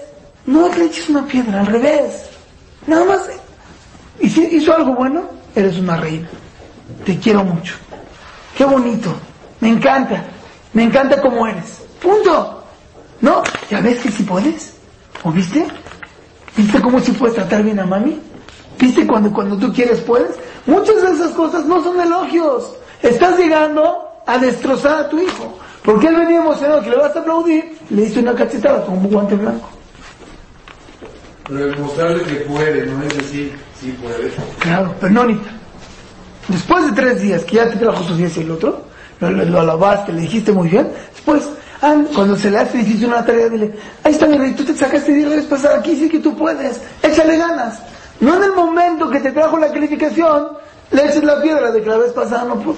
no 0.45 0.69
le 0.69 0.85
eches 0.85 1.09
una 1.09 1.25
piedra, 1.25 1.61
al 1.61 1.67
revés. 1.67 2.29
Nada 2.87 3.07
más, 3.07 3.31
y 4.21 4.29
si 4.29 4.43
hizo 4.43 4.77
algo 4.77 4.95
bueno, 4.95 5.23
eres 5.55 5.79
una 5.79 5.97
reina. 5.97 6.29
Te 7.07 7.19
quiero 7.19 7.43
mucho. 7.43 7.77
Qué 8.55 8.67
bonito. 8.67 9.11
Me 9.61 9.71
encanta. 9.71 10.23
Me 10.75 10.83
encanta 10.83 11.19
como 11.23 11.47
eres. 11.47 11.83
Punto. 12.03 12.63
¿No? 13.23 13.43
¿Ya 13.71 13.81
ves 13.81 14.01
que 14.01 14.11
si 14.11 14.23
puedes? 14.23 14.75
¿O 15.25 15.33
viste? 15.33 15.67
¿Viste 16.55 16.79
cómo 16.83 17.01
si 17.01 17.13
puedes 17.13 17.37
tratar 17.37 17.63
bien 17.63 17.81
a 17.81 17.87
mami? 17.87 18.21
¿Viste 18.79 19.07
cuando, 19.07 19.33
cuando 19.33 19.57
tú 19.57 19.73
quieres 19.73 20.01
puedes? 20.01 20.37
Muchas 20.67 21.01
de 21.01 21.13
esas 21.15 21.31
cosas 21.31 21.65
no 21.65 21.83
son 21.83 21.99
elogios. 21.99 22.75
Estás 23.03 23.39
llegando 23.39 24.09
a 24.27 24.39
destrozar 24.39 25.01
a 25.05 25.09
tu 25.09 25.19
hijo. 25.21 25.59
Porque 25.83 26.09
él 26.09 26.17
venía 26.17 26.39
emocionado 26.39 26.83
que 26.83 26.91
le 26.91 26.97
vas 26.97 27.15
a 27.17 27.21
aplaudir, 27.21 27.79
le 27.91 28.03
diste 28.03 28.21
una 28.21 28.35
cachetada 28.35 28.85
con 28.85 28.99
un 28.99 29.09
guante 29.11 29.35
blanco. 29.37 29.69
Pero 31.49 31.67
demostrarle 31.69 32.23
que 32.25 32.35
puede, 32.41 32.85
no 32.87 33.03
es 33.05 33.17
decir, 33.17 33.57
sí 33.81 33.97
puede. 34.03 34.31
Claro, 34.59 34.95
pero 35.01 35.13
no, 35.13 35.23
Anita. 35.23 35.49
Después 36.49 36.85
de 36.87 36.93
tres 36.93 37.23
días 37.23 37.43
que 37.45 37.57
ya 37.57 37.71
te 37.71 37.77
trajo 37.77 38.03
sus 38.05 38.19
días 38.19 38.37
y 38.37 38.41
el 38.41 38.51
otro, 38.51 38.83
lo, 39.21 39.31
lo- 39.31 39.45
lo 39.45 39.61
alabaste, 39.61 40.13
le 40.13 40.23
dijiste 40.23 40.53
muy 40.53 40.69
bien, 40.69 40.91
después, 41.15 41.49
ah, 41.83 41.95
cuando 42.15 42.37
se 42.37 42.51
le 42.51 42.59
hace 42.59 42.79
difícil 42.79 43.07
una 43.09 43.25
tarea, 43.25 43.49
dile, 43.49 43.73
ahí 44.05 44.13
está 44.13 44.27
mi 44.27 44.37
rey, 44.37 44.53
tú 44.53 44.65
te 44.65 44.75
sacaste 44.75 45.13
10 45.13 45.29
la 45.29 45.37
vez 45.37 45.45
pasada, 45.47 45.79
aquí 45.79 45.97
sí 45.97 46.09
que 46.09 46.19
tú 46.19 46.37
puedes, 46.37 46.81
échale 47.03 47.37
ganas. 47.39 47.79
No 48.21 48.35
en 48.37 48.43
el 48.45 48.53
momento 48.53 49.09
que 49.09 49.21
te 49.21 49.31
trajo 49.33 49.59
la 49.59 49.71
calificación, 49.73 50.49
le 50.91 51.05
eches 51.07 51.23
la 51.25 51.41
piedra 51.41 51.71
de 51.71 51.83
que 51.83 51.89
la 51.89 51.99
vez 51.99 52.13
pasada 52.13 52.45
no 52.45 52.57
pudo. 52.61 52.77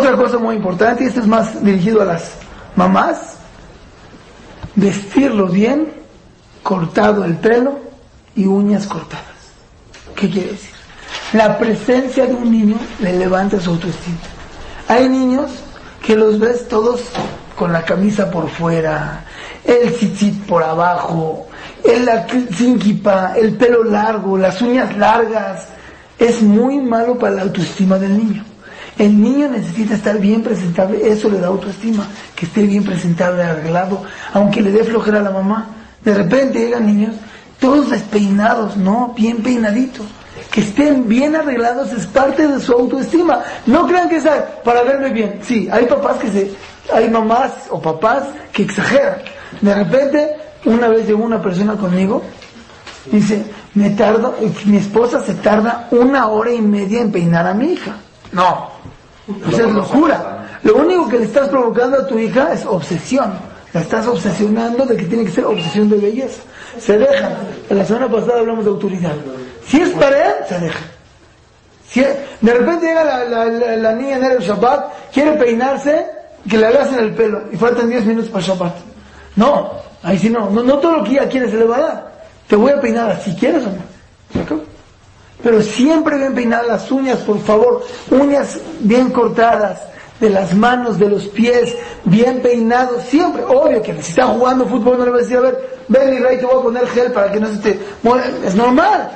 Otra 0.00 0.16
cosa 0.16 0.38
muy 0.38 0.56
importante, 0.56 1.04
y 1.04 1.08
esto 1.08 1.20
es 1.20 1.26
más 1.26 1.62
dirigido 1.62 2.00
a 2.00 2.06
las 2.06 2.30
mamás, 2.74 3.34
vestirlo 4.74 5.46
bien, 5.46 5.92
cortado 6.62 7.22
el 7.22 7.36
pelo 7.36 7.80
y 8.34 8.46
uñas 8.46 8.86
cortadas. 8.86 9.26
¿Qué 10.16 10.30
quiere 10.30 10.52
decir? 10.52 10.70
La 11.34 11.58
presencia 11.58 12.24
de 12.24 12.32
un 12.32 12.50
niño 12.50 12.76
le 13.00 13.18
levanta 13.18 13.60
su 13.60 13.68
autoestima. 13.68 14.16
Hay 14.88 15.06
niños 15.06 15.50
que 16.02 16.16
los 16.16 16.40
ves 16.40 16.66
todos 16.66 17.02
con 17.54 17.70
la 17.70 17.84
camisa 17.84 18.30
por 18.30 18.48
fuera, 18.48 19.26
el 19.64 19.92
tzitzit 19.92 20.46
por 20.46 20.62
abajo, 20.62 21.46
el 21.84 22.78
kippah, 22.78 23.34
el 23.36 23.54
pelo 23.54 23.84
largo, 23.84 24.38
las 24.38 24.62
uñas 24.62 24.96
largas. 24.96 25.66
Es 26.18 26.40
muy 26.40 26.78
malo 26.78 27.18
para 27.18 27.34
la 27.34 27.42
autoestima 27.42 27.98
del 27.98 28.16
niño. 28.16 28.49
El 29.00 29.18
niño 29.18 29.48
necesita 29.48 29.94
estar 29.94 30.18
bien 30.18 30.42
presentable, 30.42 31.00
eso 31.10 31.30
le 31.30 31.40
da 31.40 31.46
autoestima, 31.46 32.06
que 32.36 32.44
esté 32.44 32.64
bien 32.64 32.84
presentable, 32.84 33.42
arreglado, 33.42 34.02
aunque 34.34 34.60
le 34.60 34.70
dé 34.70 34.84
flojera 34.84 35.20
a 35.20 35.22
la 35.22 35.30
mamá. 35.30 35.68
De 36.04 36.12
repente 36.12 36.58
llegan 36.58 36.84
niños 36.84 37.14
todos 37.58 37.88
despeinados, 37.88 38.76
no, 38.76 39.14
bien 39.16 39.42
peinaditos. 39.42 40.04
Que 40.50 40.60
estén 40.60 41.08
bien 41.08 41.34
arreglados 41.34 41.94
es 41.94 42.04
parte 42.08 42.46
de 42.46 42.60
su 42.60 42.72
autoestima. 42.72 43.40
No 43.64 43.86
crean 43.86 44.10
que 44.10 44.16
es 44.16 44.24
para 44.64 44.82
verme 44.82 45.08
bien. 45.08 45.38
Sí, 45.40 45.66
hay 45.72 45.86
papás 45.86 46.18
que 46.18 46.30
se, 46.30 46.52
hay 46.92 47.08
mamás 47.08 47.52
o 47.70 47.80
papás 47.80 48.24
que 48.52 48.64
exageran. 48.64 49.16
De 49.62 49.74
repente, 49.74 50.36
una 50.66 50.88
vez 50.88 51.06
llegó 51.06 51.24
una 51.24 51.40
persona 51.40 51.72
conmigo, 51.74 52.22
dice, 53.10 53.44
me 53.72 53.88
tardo, 53.90 54.36
mi 54.66 54.76
esposa 54.76 55.22
se 55.22 55.32
tarda 55.36 55.88
una 55.90 56.26
hora 56.26 56.52
y 56.52 56.60
media 56.60 57.00
en 57.00 57.10
peinar 57.10 57.46
a 57.46 57.54
mi 57.54 57.72
hija. 57.72 57.96
No, 58.32 58.79
eso 59.48 59.66
es 59.66 59.72
locura. 59.72 60.58
Lo 60.62 60.76
único 60.76 61.08
que 61.08 61.18
le 61.18 61.24
estás 61.24 61.48
provocando 61.48 61.98
a 61.98 62.06
tu 62.06 62.18
hija 62.18 62.52
es 62.52 62.64
obsesión. 62.66 63.32
La 63.72 63.80
estás 63.80 64.06
obsesionando 64.06 64.84
de 64.84 64.96
que 64.96 65.04
tiene 65.04 65.24
que 65.24 65.30
ser 65.30 65.44
obsesión 65.44 65.88
de 65.88 65.96
belleza. 65.96 66.42
Se 66.78 66.98
deja. 66.98 67.30
En 67.68 67.78
la 67.78 67.84
semana 67.84 68.10
pasada 68.10 68.40
hablamos 68.40 68.64
de 68.64 68.70
autoridad. 68.70 69.14
Si 69.66 69.80
es 69.80 69.90
para 69.90 70.28
él, 70.28 70.34
se 70.48 70.58
deja. 70.58 70.80
Si 71.88 72.00
de 72.00 72.54
repente 72.54 72.86
llega 72.86 73.04
la, 73.04 73.44
la, 73.76 73.92
niña 73.92 74.16
en 74.16 74.24
el 74.24 74.38
Shabbat, 74.38 75.12
quiere 75.12 75.32
peinarse, 75.32 76.06
que 76.48 76.56
le 76.56 76.66
hagas 76.66 76.92
en 76.92 77.00
el 77.00 77.14
pelo 77.14 77.42
y 77.52 77.56
faltan 77.56 77.88
10 77.88 78.06
minutos 78.06 78.30
para 78.30 78.44
Shabbat. 78.44 78.74
No, 79.36 79.72
ahí 80.02 80.18
sí 80.18 80.30
no. 80.30 80.50
no. 80.50 80.62
No 80.62 80.78
todo 80.78 80.98
lo 80.98 81.04
que 81.04 81.12
ella 81.12 81.28
quiere 81.28 81.50
se 81.50 81.56
le 81.56 81.64
va 81.64 81.76
a 81.76 81.80
dar. 81.80 82.12
Te 82.46 82.56
voy 82.56 82.72
a 82.72 82.80
peinar 82.80 83.10
así, 83.10 83.34
¿quieres 83.34 83.64
o 83.64 83.70
no? 83.70 84.69
Pero 85.42 85.62
siempre 85.62 86.18
bien 86.18 86.34
peinadas 86.34 86.66
las 86.66 86.90
uñas, 86.90 87.18
por 87.20 87.40
favor. 87.40 87.84
Uñas 88.10 88.58
bien 88.80 89.10
cortadas, 89.10 89.80
de 90.20 90.30
las 90.30 90.54
manos, 90.54 90.98
de 90.98 91.08
los 91.08 91.26
pies, 91.28 91.74
bien 92.04 92.40
peinados, 92.40 93.04
siempre. 93.04 93.42
Obvio 93.44 93.82
que 93.82 93.94
si 94.02 94.10
está 94.10 94.26
jugando 94.26 94.66
fútbol 94.66 94.98
no 94.98 95.04
le 95.06 95.10
va 95.10 95.16
a 95.16 95.20
decir, 95.20 95.38
a 95.38 95.40
ver, 95.40 95.78
ven 95.88 96.10
mi 96.10 96.18
rey, 96.18 96.38
te 96.38 96.46
voy 96.46 96.60
a 96.60 96.62
poner 96.62 96.86
gel 96.88 97.12
para 97.12 97.32
que 97.32 97.40
no 97.40 97.48
se 97.48 97.56
te 97.56 97.78
muera. 98.02 98.30
Es 98.44 98.54
normal. 98.54 99.10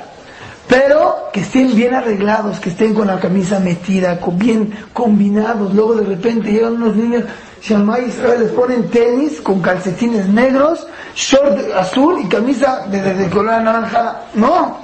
Pero 0.67 1.29
que 1.31 1.41
estén 1.41 1.75
bien 1.75 1.93
arreglados, 1.93 2.59
que 2.59 2.71
estén 2.71 2.95
con 2.95 3.05
la 3.05 3.19
camisa 3.19 3.59
metida, 3.59 4.19
con, 4.19 4.39
bien 4.39 4.73
combinados. 4.93 5.75
Luego 5.75 5.93
de 5.93 6.05
repente 6.05 6.51
llegan 6.51 6.81
unos 6.81 6.95
niños, 6.95 7.23
Shalmai 7.61 8.07
Israel 8.07 8.41
les 8.41 8.51
ponen 8.51 8.89
tenis 8.89 9.41
con 9.41 9.61
calcetines 9.61 10.27
negros, 10.27 10.87
short 11.15 11.59
azul 11.75 12.19
y 12.19 12.27
camisa 12.27 12.87
de, 12.89 12.99
de, 12.99 13.13
de 13.13 13.29
color 13.29 13.61
naranja. 13.61 14.21
No, 14.33 14.77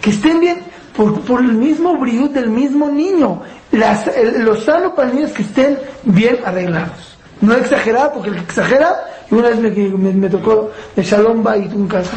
que 0.00 0.10
estén 0.10 0.40
bien 0.40 0.69
por, 0.96 1.40
el 1.40 1.52
mismo 1.54 1.96
brillo 1.96 2.28
del 2.28 2.50
mismo 2.50 2.88
niño. 2.88 3.42
Las, 3.72 4.06
el- 4.08 4.42
lo 4.44 4.56
sano 4.56 4.94
para 4.94 5.08
el 5.08 5.16
niño 5.16 5.26
es 5.28 5.32
que 5.32 5.42
estén 5.42 5.78
bien 6.04 6.38
arreglados. 6.44 7.16
No 7.40 7.54
exagerar, 7.54 8.12
porque 8.12 8.30
el 8.30 8.36
que 8.36 8.42
exagera, 8.42 8.94
y 9.30 9.34
una 9.34 9.48
vez 9.48 9.58
me, 9.58 9.70
me, 9.70 10.12
me 10.12 10.28
tocó 10.28 10.70
de 10.94 11.02
Shalom 11.02 11.42
Bait 11.42 11.72
un 11.72 11.88
caso, 11.88 12.10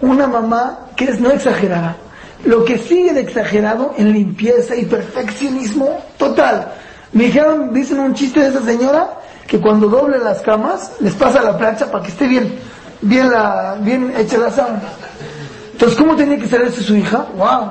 una 0.00 0.26
mamá 0.26 0.86
que 0.96 1.04
es 1.04 1.20
no 1.20 1.30
exagerada, 1.30 1.96
lo 2.44 2.64
que 2.64 2.78
sigue 2.78 3.12
de 3.12 3.20
exagerado 3.20 3.94
en 3.98 4.12
limpieza 4.12 4.74
y 4.74 4.86
perfeccionismo 4.86 5.98
total. 6.16 6.72
Me 7.12 7.24
dijeron, 7.24 7.72
dicen 7.72 8.00
un 8.00 8.14
chiste 8.14 8.40
de 8.40 8.48
esa 8.48 8.62
señora, 8.62 9.18
que 9.46 9.60
cuando 9.60 9.88
doble 9.88 10.18
las 10.18 10.40
camas, 10.40 10.92
les 11.00 11.14
pasa 11.14 11.42
la 11.42 11.56
plancha 11.58 11.90
para 11.90 12.02
que 12.04 12.10
esté 12.10 12.26
bien, 12.26 12.52
bien, 13.02 13.30
la, 13.30 13.76
bien 13.80 14.12
hecha 14.16 14.38
la 14.38 14.50
sábana. 14.50 14.82
Entonces, 15.72 15.98
¿cómo 15.98 16.14
tenía 16.16 16.38
que 16.38 16.46
ser 16.48 16.62
eso 16.62 16.82
su 16.82 16.96
hija? 16.96 17.26
¡Wow! 17.36 17.70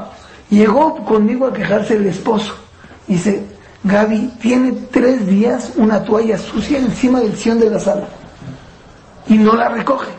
Llegó 0.49 1.03
conmigo 1.05 1.47
a 1.47 1.53
quejarse 1.53 1.95
el 1.95 2.07
esposo. 2.07 2.53
Dice, 3.07 3.43
Gaby, 3.83 4.33
tiene 4.41 4.71
tres 4.91 5.25
días 5.27 5.73
una 5.77 6.03
toalla 6.03 6.37
sucia 6.37 6.79
encima 6.79 7.19
del 7.21 7.35
sillón 7.37 7.59
de 7.59 7.69
la 7.69 7.79
sala. 7.79 8.07
Y 9.27 9.37
no 9.37 9.55
la 9.55 9.69
recoge. 9.69 10.09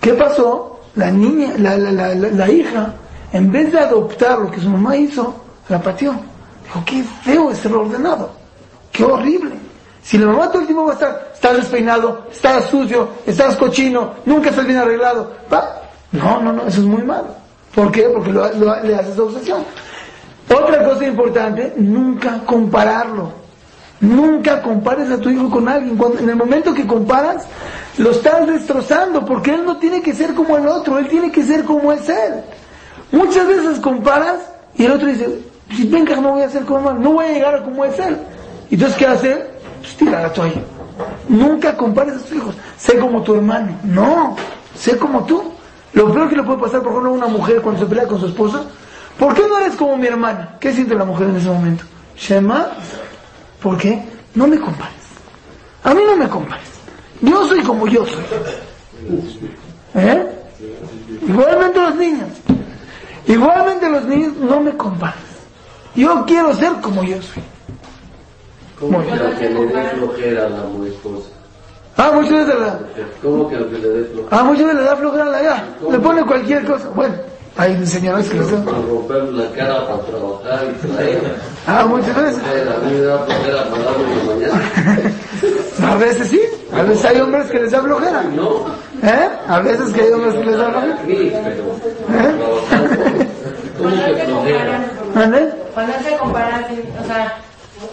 ¿Qué 0.00 0.14
pasó? 0.14 0.80
La 0.94 1.10
niña, 1.10 1.52
la, 1.58 1.76
la, 1.76 1.92
la, 1.92 2.14
la- 2.14 2.50
hija, 2.50 2.94
en 3.32 3.52
vez 3.52 3.70
de 3.72 3.78
adoptar 3.78 4.38
lo 4.38 4.50
que 4.50 4.60
su 4.60 4.68
mamá 4.68 4.96
hizo, 4.96 5.34
la 5.68 5.80
pateó. 5.80 6.14
Dijo, 6.64 6.82
qué 6.86 7.04
feo 7.22 7.50
es 7.50 7.58
ser 7.58 7.72
ordenado. 7.74 8.30
Qué 8.90 9.04
horrible. 9.04 9.52
Si 10.02 10.16
la 10.16 10.26
mamá 10.26 10.48
todo 10.50 10.60
el 10.62 10.66
tiempo 10.66 10.84
va 10.86 10.92
a 10.92 10.94
estar, 10.94 11.30
estás 11.34 11.56
despeinado, 11.56 12.26
estás 12.32 12.64
sucio, 12.64 13.08
estás 13.26 13.56
cochino, 13.56 14.14
nunca 14.24 14.48
estás 14.50 14.64
bien 14.66 14.78
arreglado. 14.78 15.32
Va. 15.52 15.82
No, 16.12 16.40
no, 16.40 16.52
no, 16.52 16.62
eso 16.66 16.80
es 16.80 16.86
muy 16.86 17.02
malo. 17.02 17.26
¿Por 17.78 17.92
qué? 17.92 18.08
Porque 18.12 18.32
lo- 18.32 18.52
lo- 18.54 18.82
le 18.82 18.96
haces 18.96 19.16
obsesión. 19.16 19.62
Otra 20.52 20.82
cosa 20.82 21.06
importante, 21.06 21.74
nunca 21.76 22.40
compararlo. 22.44 23.30
Nunca 24.00 24.60
compares 24.62 25.08
a 25.12 25.18
tu 25.20 25.30
hijo 25.30 25.48
con 25.48 25.68
alguien. 25.68 25.96
Cuando, 25.96 26.18
en 26.18 26.28
el 26.28 26.34
momento 26.34 26.74
que 26.74 26.84
comparas, 26.88 27.46
lo 27.98 28.10
estás 28.10 28.48
destrozando, 28.48 29.24
porque 29.24 29.54
él 29.54 29.64
no 29.64 29.76
tiene 29.76 30.02
que 30.02 30.12
ser 30.12 30.34
como 30.34 30.56
el 30.56 30.66
otro, 30.66 30.98
él 30.98 31.06
tiene 31.06 31.30
que 31.30 31.44
ser 31.44 31.62
como 31.64 31.92
es 31.92 32.08
él. 32.08 32.34
Muchas 33.12 33.46
veces 33.46 33.78
comparas 33.78 34.38
y 34.74 34.84
el 34.84 34.90
otro 34.92 35.06
dice, 35.06 35.38
si 35.76 35.86
venga 35.86 36.16
no 36.16 36.32
voy 36.32 36.42
a 36.42 36.50
ser 36.50 36.64
como 36.64 36.90
él, 36.90 37.00
no 37.00 37.12
voy 37.12 37.26
a 37.26 37.32
llegar 37.32 37.54
a 37.54 37.62
como 37.62 37.84
es 37.84 37.96
él. 38.00 38.16
Entonces, 38.72 38.98
¿qué 38.98 39.06
hace? 39.06 39.46
Pues 39.82 39.96
tira 39.96 40.22
la 40.22 40.32
toalla. 40.32 40.62
Nunca 41.28 41.76
compares 41.76 42.14
a 42.16 42.18
tus 42.18 42.32
hijos. 42.32 42.56
Sé 42.76 42.98
como 42.98 43.22
tu 43.22 43.36
hermano. 43.36 43.68
No, 43.84 44.34
sé 44.76 44.96
como 44.98 45.22
tú. 45.24 45.52
Lo 45.98 46.12
peor 46.12 46.28
que 46.28 46.36
le 46.36 46.44
puede 46.44 46.60
pasar, 46.60 46.80
por 46.80 46.92
ejemplo, 46.92 47.10
a 47.10 47.14
una 47.14 47.26
mujer 47.26 47.60
cuando 47.60 47.80
se 47.80 47.86
pelea 47.86 48.06
con 48.06 48.20
su 48.20 48.26
esposa, 48.26 48.62
¿por 49.18 49.34
qué 49.34 49.42
no 49.48 49.58
eres 49.58 49.74
como 49.74 49.96
mi 49.96 50.06
hermana? 50.06 50.56
¿Qué 50.60 50.72
siente 50.72 50.94
la 50.94 51.04
mujer 51.04 51.28
en 51.28 51.36
ese 51.36 51.48
momento? 51.48 51.82
Shema, 52.16 52.68
¿por 53.60 53.76
qué? 53.76 54.00
No 54.36 54.46
me 54.46 54.60
compares. 54.60 54.94
A 55.82 55.92
mí 55.94 56.00
no 56.06 56.16
me 56.16 56.28
compares. 56.28 56.68
Yo 57.20 57.44
soy 57.46 57.62
como 57.62 57.88
yo 57.88 58.06
soy. 58.06 58.22
¿Eh? 59.96 60.26
Igualmente 61.26 61.80
los 61.80 61.94
niños. 61.96 62.28
Igualmente 63.26 63.90
los 63.90 64.04
niños 64.04 64.34
no 64.36 64.60
me 64.60 64.76
compares. 64.76 65.18
Yo 65.96 66.24
quiero 66.26 66.54
ser 66.54 66.74
como 66.80 67.02
yo 67.02 67.20
soy. 67.20 67.42
¿Cómo 68.78 69.04
que 69.04 69.16
le 69.50 69.66
dé 69.66 69.84
flojera 69.96 70.46
a 70.46 70.48
la 70.50 70.62
mu- 70.62 70.84
esposa? 70.84 71.28
Ah, 72.28 72.34
muchas 72.34 72.46
veces 72.46 72.60
la, 72.60 72.78
¿Cómo 73.22 73.48
que 73.48 73.56
lo 73.56 73.70
que 73.70 73.78
le 73.78 73.88
dé 73.88 74.04
flojera? 74.04 74.28
ah, 74.40 74.44
muchas 74.44 74.64
veces 74.66 74.80
le 74.80 74.84
da 74.86 74.96
flojera 74.96 75.24
a 75.24 75.28
la 75.30 75.42
ya. 75.42 75.64
Le 75.90 75.98
pone 75.98 76.24
cualquier 76.24 76.64
cosa. 76.64 76.88
Bueno, 76.94 77.14
hay 77.56 77.86
señores 77.86 78.28
que 78.28 78.38
les 78.38 78.50
dan. 78.52 78.64
Para 78.64 78.78
romper 78.78 79.22
la 79.24 79.50
cara 79.52 79.86
para 79.86 80.00
trabajar 80.02 80.66
y 80.70 80.86
traer. 80.86 81.20
Ah, 81.66 81.86
muchas 81.86 82.16
veces. 82.16 82.38
A 82.38 82.86
mí 82.86 82.92
me 82.92 83.00
da 83.00 83.18
flojera 83.18 83.64
pararme 83.64 84.12
en 84.12 84.18
la 84.18 84.34
mañana. 84.34 84.62
A 85.92 85.94
veces 85.96 86.28
sí. 86.28 86.40
A 86.72 86.82
veces 86.82 87.04
hay 87.04 87.20
hombres 87.20 87.46
que 87.50 87.58
les 87.60 87.70
da 87.70 87.80
flojera. 87.80 88.22
No, 88.34 88.66
¿Eh? 89.02 89.28
A 89.48 89.60
veces 89.60 89.92
que 89.92 90.02
hay 90.02 90.10
hombres 90.12 90.34
que 90.34 90.44
les 90.44 90.58
da 90.58 90.66
a 90.66 90.70
flojera. 90.72 90.98
mí, 91.06 91.32
pero 91.32 91.64
trabajando. 92.36 93.24
¿Cómo 93.78 93.90
que 94.04 94.24
flojera? 94.24 94.84
¿Vale? 95.14 95.50
cuando 95.74 95.92
te 96.04 96.16
comparas, 96.16 96.64
o 97.02 97.06
sea, 97.06 97.38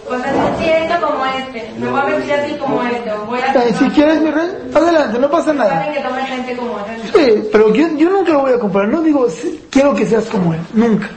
cuando 0.07 0.25
te 0.57 0.63
siento 0.63 1.07
como 1.07 1.25
este, 1.25 1.71
me 1.79 1.89
voy 1.89 1.99
a 1.99 2.05
vestir 2.05 2.33
así 2.33 2.55
como 2.57 2.83
este, 2.83 3.11
o 3.11 3.25
voy 3.25 3.39
a 3.39 3.73
Si 3.73 3.89
quieres, 3.89 4.21
mi 4.21 4.31
rey, 4.31 4.49
adelante, 4.73 5.19
no 5.19 5.29
pasa 5.29 5.53
nada. 5.53 5.71
Saben 5.71 5.93
que 5.93 5.99
tome 6.01 6.25
gente 6.25 6.55
como 6.55 6.79
este. 6.79 7.07
Sí, 7.41 7.49
pero 7.51 7.73
yo, 7.73 7.87
yo 7.97 8.09
nunca 8.09 8.33
lo 8.33 8.41
voy 8.41 8.53
a 8.53 8.59
comparar. 8.59 8.89
No 8.89 9.01
digo, 9.01 9.27
quiero 9.71 9.95
que 9.95 10.05
seas 10.05 10.25
como 10.25 10.53
él. 10.53 10.59
Nunca. 10.73 11.09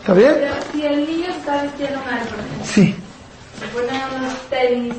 ¿Está 0.00 0.12
bien? 0.14 0.34
Pero 0.38 0.54
si 0.72 0.84
el 0.86 1.06
niño 1.06 1.28
está 1.30 1.62
vistiendo 1.62 1.98
mal, 2.00 2.18
por 2.20 2.38
ejemplo, 2.38 2.64
Sí. 2.64 2.96
se 3.60 3.66
pone 3.68 4.02
unos 4.16 4.34
tenis 4.50 4.94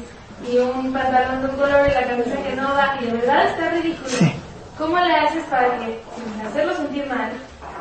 y 0.51 0.57
un 0.57 0.93
pantalón 0.93 1.41
de 1.41 1.49
un 1.49 1.55
color 1.57 1.87
y 1.89 1.93
la 1.93 2.03
camisa 2.07 2.35
que 2.47 2.55
no 2.55 2.63
va, 2.69 2.97
y 3.01 3.05
de 3.05 3.11
verdad 3.13 3.47
está 3.49 3.69
ridículo. 3.71 4.09
Sí. 4.09 4.31
¿Cómo 4.77 4.97
le 4.97 5.13
haces 5.13 5.43
para 5.49 5.77
que, 5.79 5.99
sin 6.15 6.47
hacerlo 6.47 6.73
sentir 6.77 7.05
mal, 7.07 7.31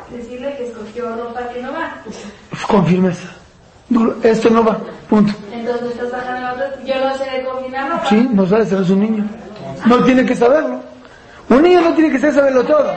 decirle 0.09 0.57
que 0.57 0.67
escogió 0.67 1.15
ropa 1.15 1.47
que 1.53 1.61
no 1.61 1.71
va? 1.71 1.95
Con 2.67 2.85
firmeza. 2.85 3.29
Esto 4.23 4.49
no 4.49 4.63
va. 4.63 4.77
Punto. 5.09 5.33
Entonces 5.51 5.91
estás 5.91 6.11
bajando 6.11 6.41
la 6.41 6.53
otra, 6.53 6.69
yo 6.85 6.95
no 6.99 7.17
sé 7.17 7.23
de 7.31 7.43
combinar 7.43 7.89
ropa. 7.89 8.05
Sí, 8.07 8.29
no 8.31 8.45
sabe 8.47 8.65
ser 8.65 8.79
un 8.79 8.99
niño. 8.99 9.25
No 9.85 10.03
tiene 10.03 10.25
que 10.25 10.35
saberlo. 10.35 10.79
Un 11.49 11.63
niño 11.63 11.81
no 11.81 11.93
tiene 11.95 12.11
que 12.11 12.19
saberlo 12.31 12.63
todo. 12.63 12.91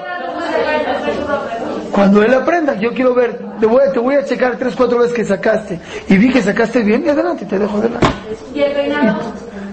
Cuando 1.92 2.22
él 2.22 2.34
aprenda, 2.34 2.74
yo 2.74 2.92
quiero 2.92 3.14
ver, 3.14 3.38
te 3.60 3.66
voy, 3.66 3.80
a, 3.86 3.92
te 3.92 3.98
voy 3.98 4.14
a 4.14 4.24
checar 4.24 4.56
tres, 4.56 4.74
cuatro 4.76 4.98
veces 4.98 5.14
que 5.14 5.24
sacaste 5.24 5.78
y 6.08 6.16
vi 6.16 6.30
que 6.30 6.42
sacaste 6.42 6.80
bien 6.82 7.04
y 7.04 7.08
adelante, 7.08 7.44
te 7.44 7.58
dejo 7.58 7.78
adelante. 7.78 8.06
Y 8.54 8.60
el 8.60 8.72
peinado, 8.72 9.20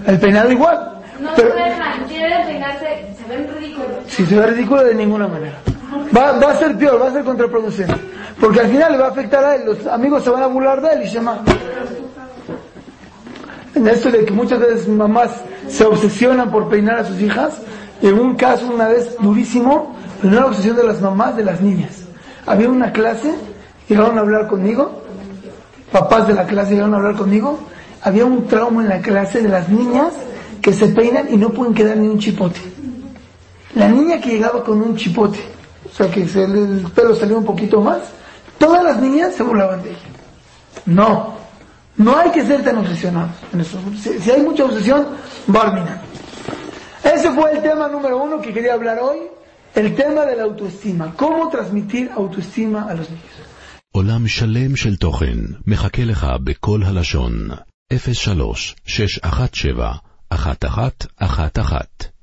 El 0.06 0.18
peinado 0.18 0.52
igual. 0.52 0.92
no 1.20 1.30
Pero 1.36 1.48
se 1.54 1.62
dejan, 1.62 2.04
quieren 2.08 2.46
peinarse, 2.46 3.06
se 3.22 3.28
ven 3.28 3.48
ridículos. 3.58 3.88
si 4.06 4.24
se 4.26 4.38
ve 4.38 4.46
ridículo 4.46 4.84
de 4.84 4.94
ninguna 4.94 5.28
manera. 5.28 5.56
Va, 6.16 6.32
va 6.32 6.52
a 6.52 6.56
ser 6.56 6.76
peor, 6.76 7.00
va 7.00 7.08
a 7.08 7.12
ser 7.12 7.24
contraproducente. 7.24 7.94
Porque 8.40 8.60
al 8.60 8.68
final 8.68 8.92
le 8.92 8.98
va 8.98 9.06
a 9.06 9.10
afectar 9.10 9.44
a 9.44 9.56
él, 9.56 9.66
los 9.66 9.86
amigos 9.86 10.24
se 10.24 10.30
van 10.30 10.42
a 10.42 10.46
burlar 10.46 10.80
de 10.80 10.92
él 10.94 11.02
y 11.04 11.08
se. 11.08 11.20
En 13.74 13.86
esto 13.86 14.10
de 14.10 14.24
que 14.24 14.32
muchas 14.32 14.58
veces 14.58 14.88
mamás 14.88 15.30
se 15.68 15.84
obsesionan 15.84 16.50
por 16.50 16.68
peinar 16.68 16.98
a 16.98 17.04
sus 17.04 17.20
hijas, 17.20 17.60
en 18.02 18.18
un 18.18 18.34
caso 18.34 18.66
una 18.72 18.88
vez 18.88 19.16
durísimo, 19.20 19.94
pero 20.20 20.32
no 20.32 20.38
era 20.38 20.46
obsesión 20.46 20.76
de 20.76 20.84
las 20.84 21.00
mamás, 21.00 21.36
de 21.36 21.44
las 21.44 21.60
niñas. 21.60 22.04
Había 22.46 22.68
una 22.68 22.92
clase, 22.92 23.34
llegaron 23.88 24.18
a 24.18 24.22
hablar 24.22 24.48
conmigo, 24.48 25.02
papás 25.92 26.26
de 26.26 26.34
la 26.34 26.46
clase 26.46 26.72
llegaron 26.72 26.94
a 26.94 26.96
hablar 26.96 27.16
conmigo, 27.16 27.58
había 28.02 28.24
un 28.24 28.46
trauma 28.46 28.82
en 28.82 28.88
la 28.88 29.00
clase 29.00 29.42
de 29.42 29.48
las 29.48 29.68
niñas 29.68 30.14
que 30.62 30.72
se 30.72 30.88
peinan 30.88 31.32
y 31.32 31.36
no 31.36 31.50
pueden 31.50 31.74
quedar 31.74 31.96
ni 31.96 32.08
un 32.08 32.18
chipote. 32.18 32.60
La 33.74 33.88
niña 33.88 34.20
que 34.20 34.30
llegaba 34.30 34.64
con 34.64 34.80
un 34.82 34.96
chipote, 34.96 35.38
o 35.91 35.93
sea 35.95 36.09
que 36.11 36.27
se 36.27 36.47
le- 36.47 36.59
el 36.63 36.91
pelo 36.95 37.15
salió 37.15 37.37
un 37.37 37.45
poquito 37.45 37.81
más, 37.81 37.99
todas 38.57 38.83
las 38.83 38.97
niñas 39.01 39.35
se 39.35 39.43
burlaban 39.43 39.81
de 39.83 39.89
ella. 39.91 40.09
No, 40.85 41.35
no 41.97 42.17
hay 42.17 42.29
que 42.31 42.43
ser 42.45 42.63
tan 42.63 42.77
obsesionados. 42.77 43.31
en 43.53 43.61
eso. 43.61 43.77
Si, 44.01 44.19
si 44.19 44.31
hay 44.31 44.41
mucha 44.41 44.65
obsesión, 44.65 45.07
barmina. 45.47 46.01
Ese 47.03 47.31
fue 47.31 47.51
el 47.53 47.61
tema 47.61 47.87
número 47.87 48.17
uno 48.21 48.41
que 48.41 48.51
quería 48.53 48.73
hablar 48.73 48.97
hoy, 48.99 49.19
el 49.75 49.95
tema 49.95 50.25
de 50.25 50.35
la 50.35 50.43
autoestima. 50.43 51.13
¿Cómo 51.15 51.49
transmitir 51.49 52.09
autoestima 52.15 52.83
a 52.89 52.93
los 52.95 53.09
niños? 53.09 53.35
עולם 53.91 54.27
שלם 54.27 54.75
של 54.75 54.95
תוכן 54.95 55.37
מחכה 55.67 56.03
לך 56.03 56.27
בכל 56.43 56.83
הלשון, 56.85 57.49
03 57.93 58.75
617 58.85 59.91
1111 60.31 62.15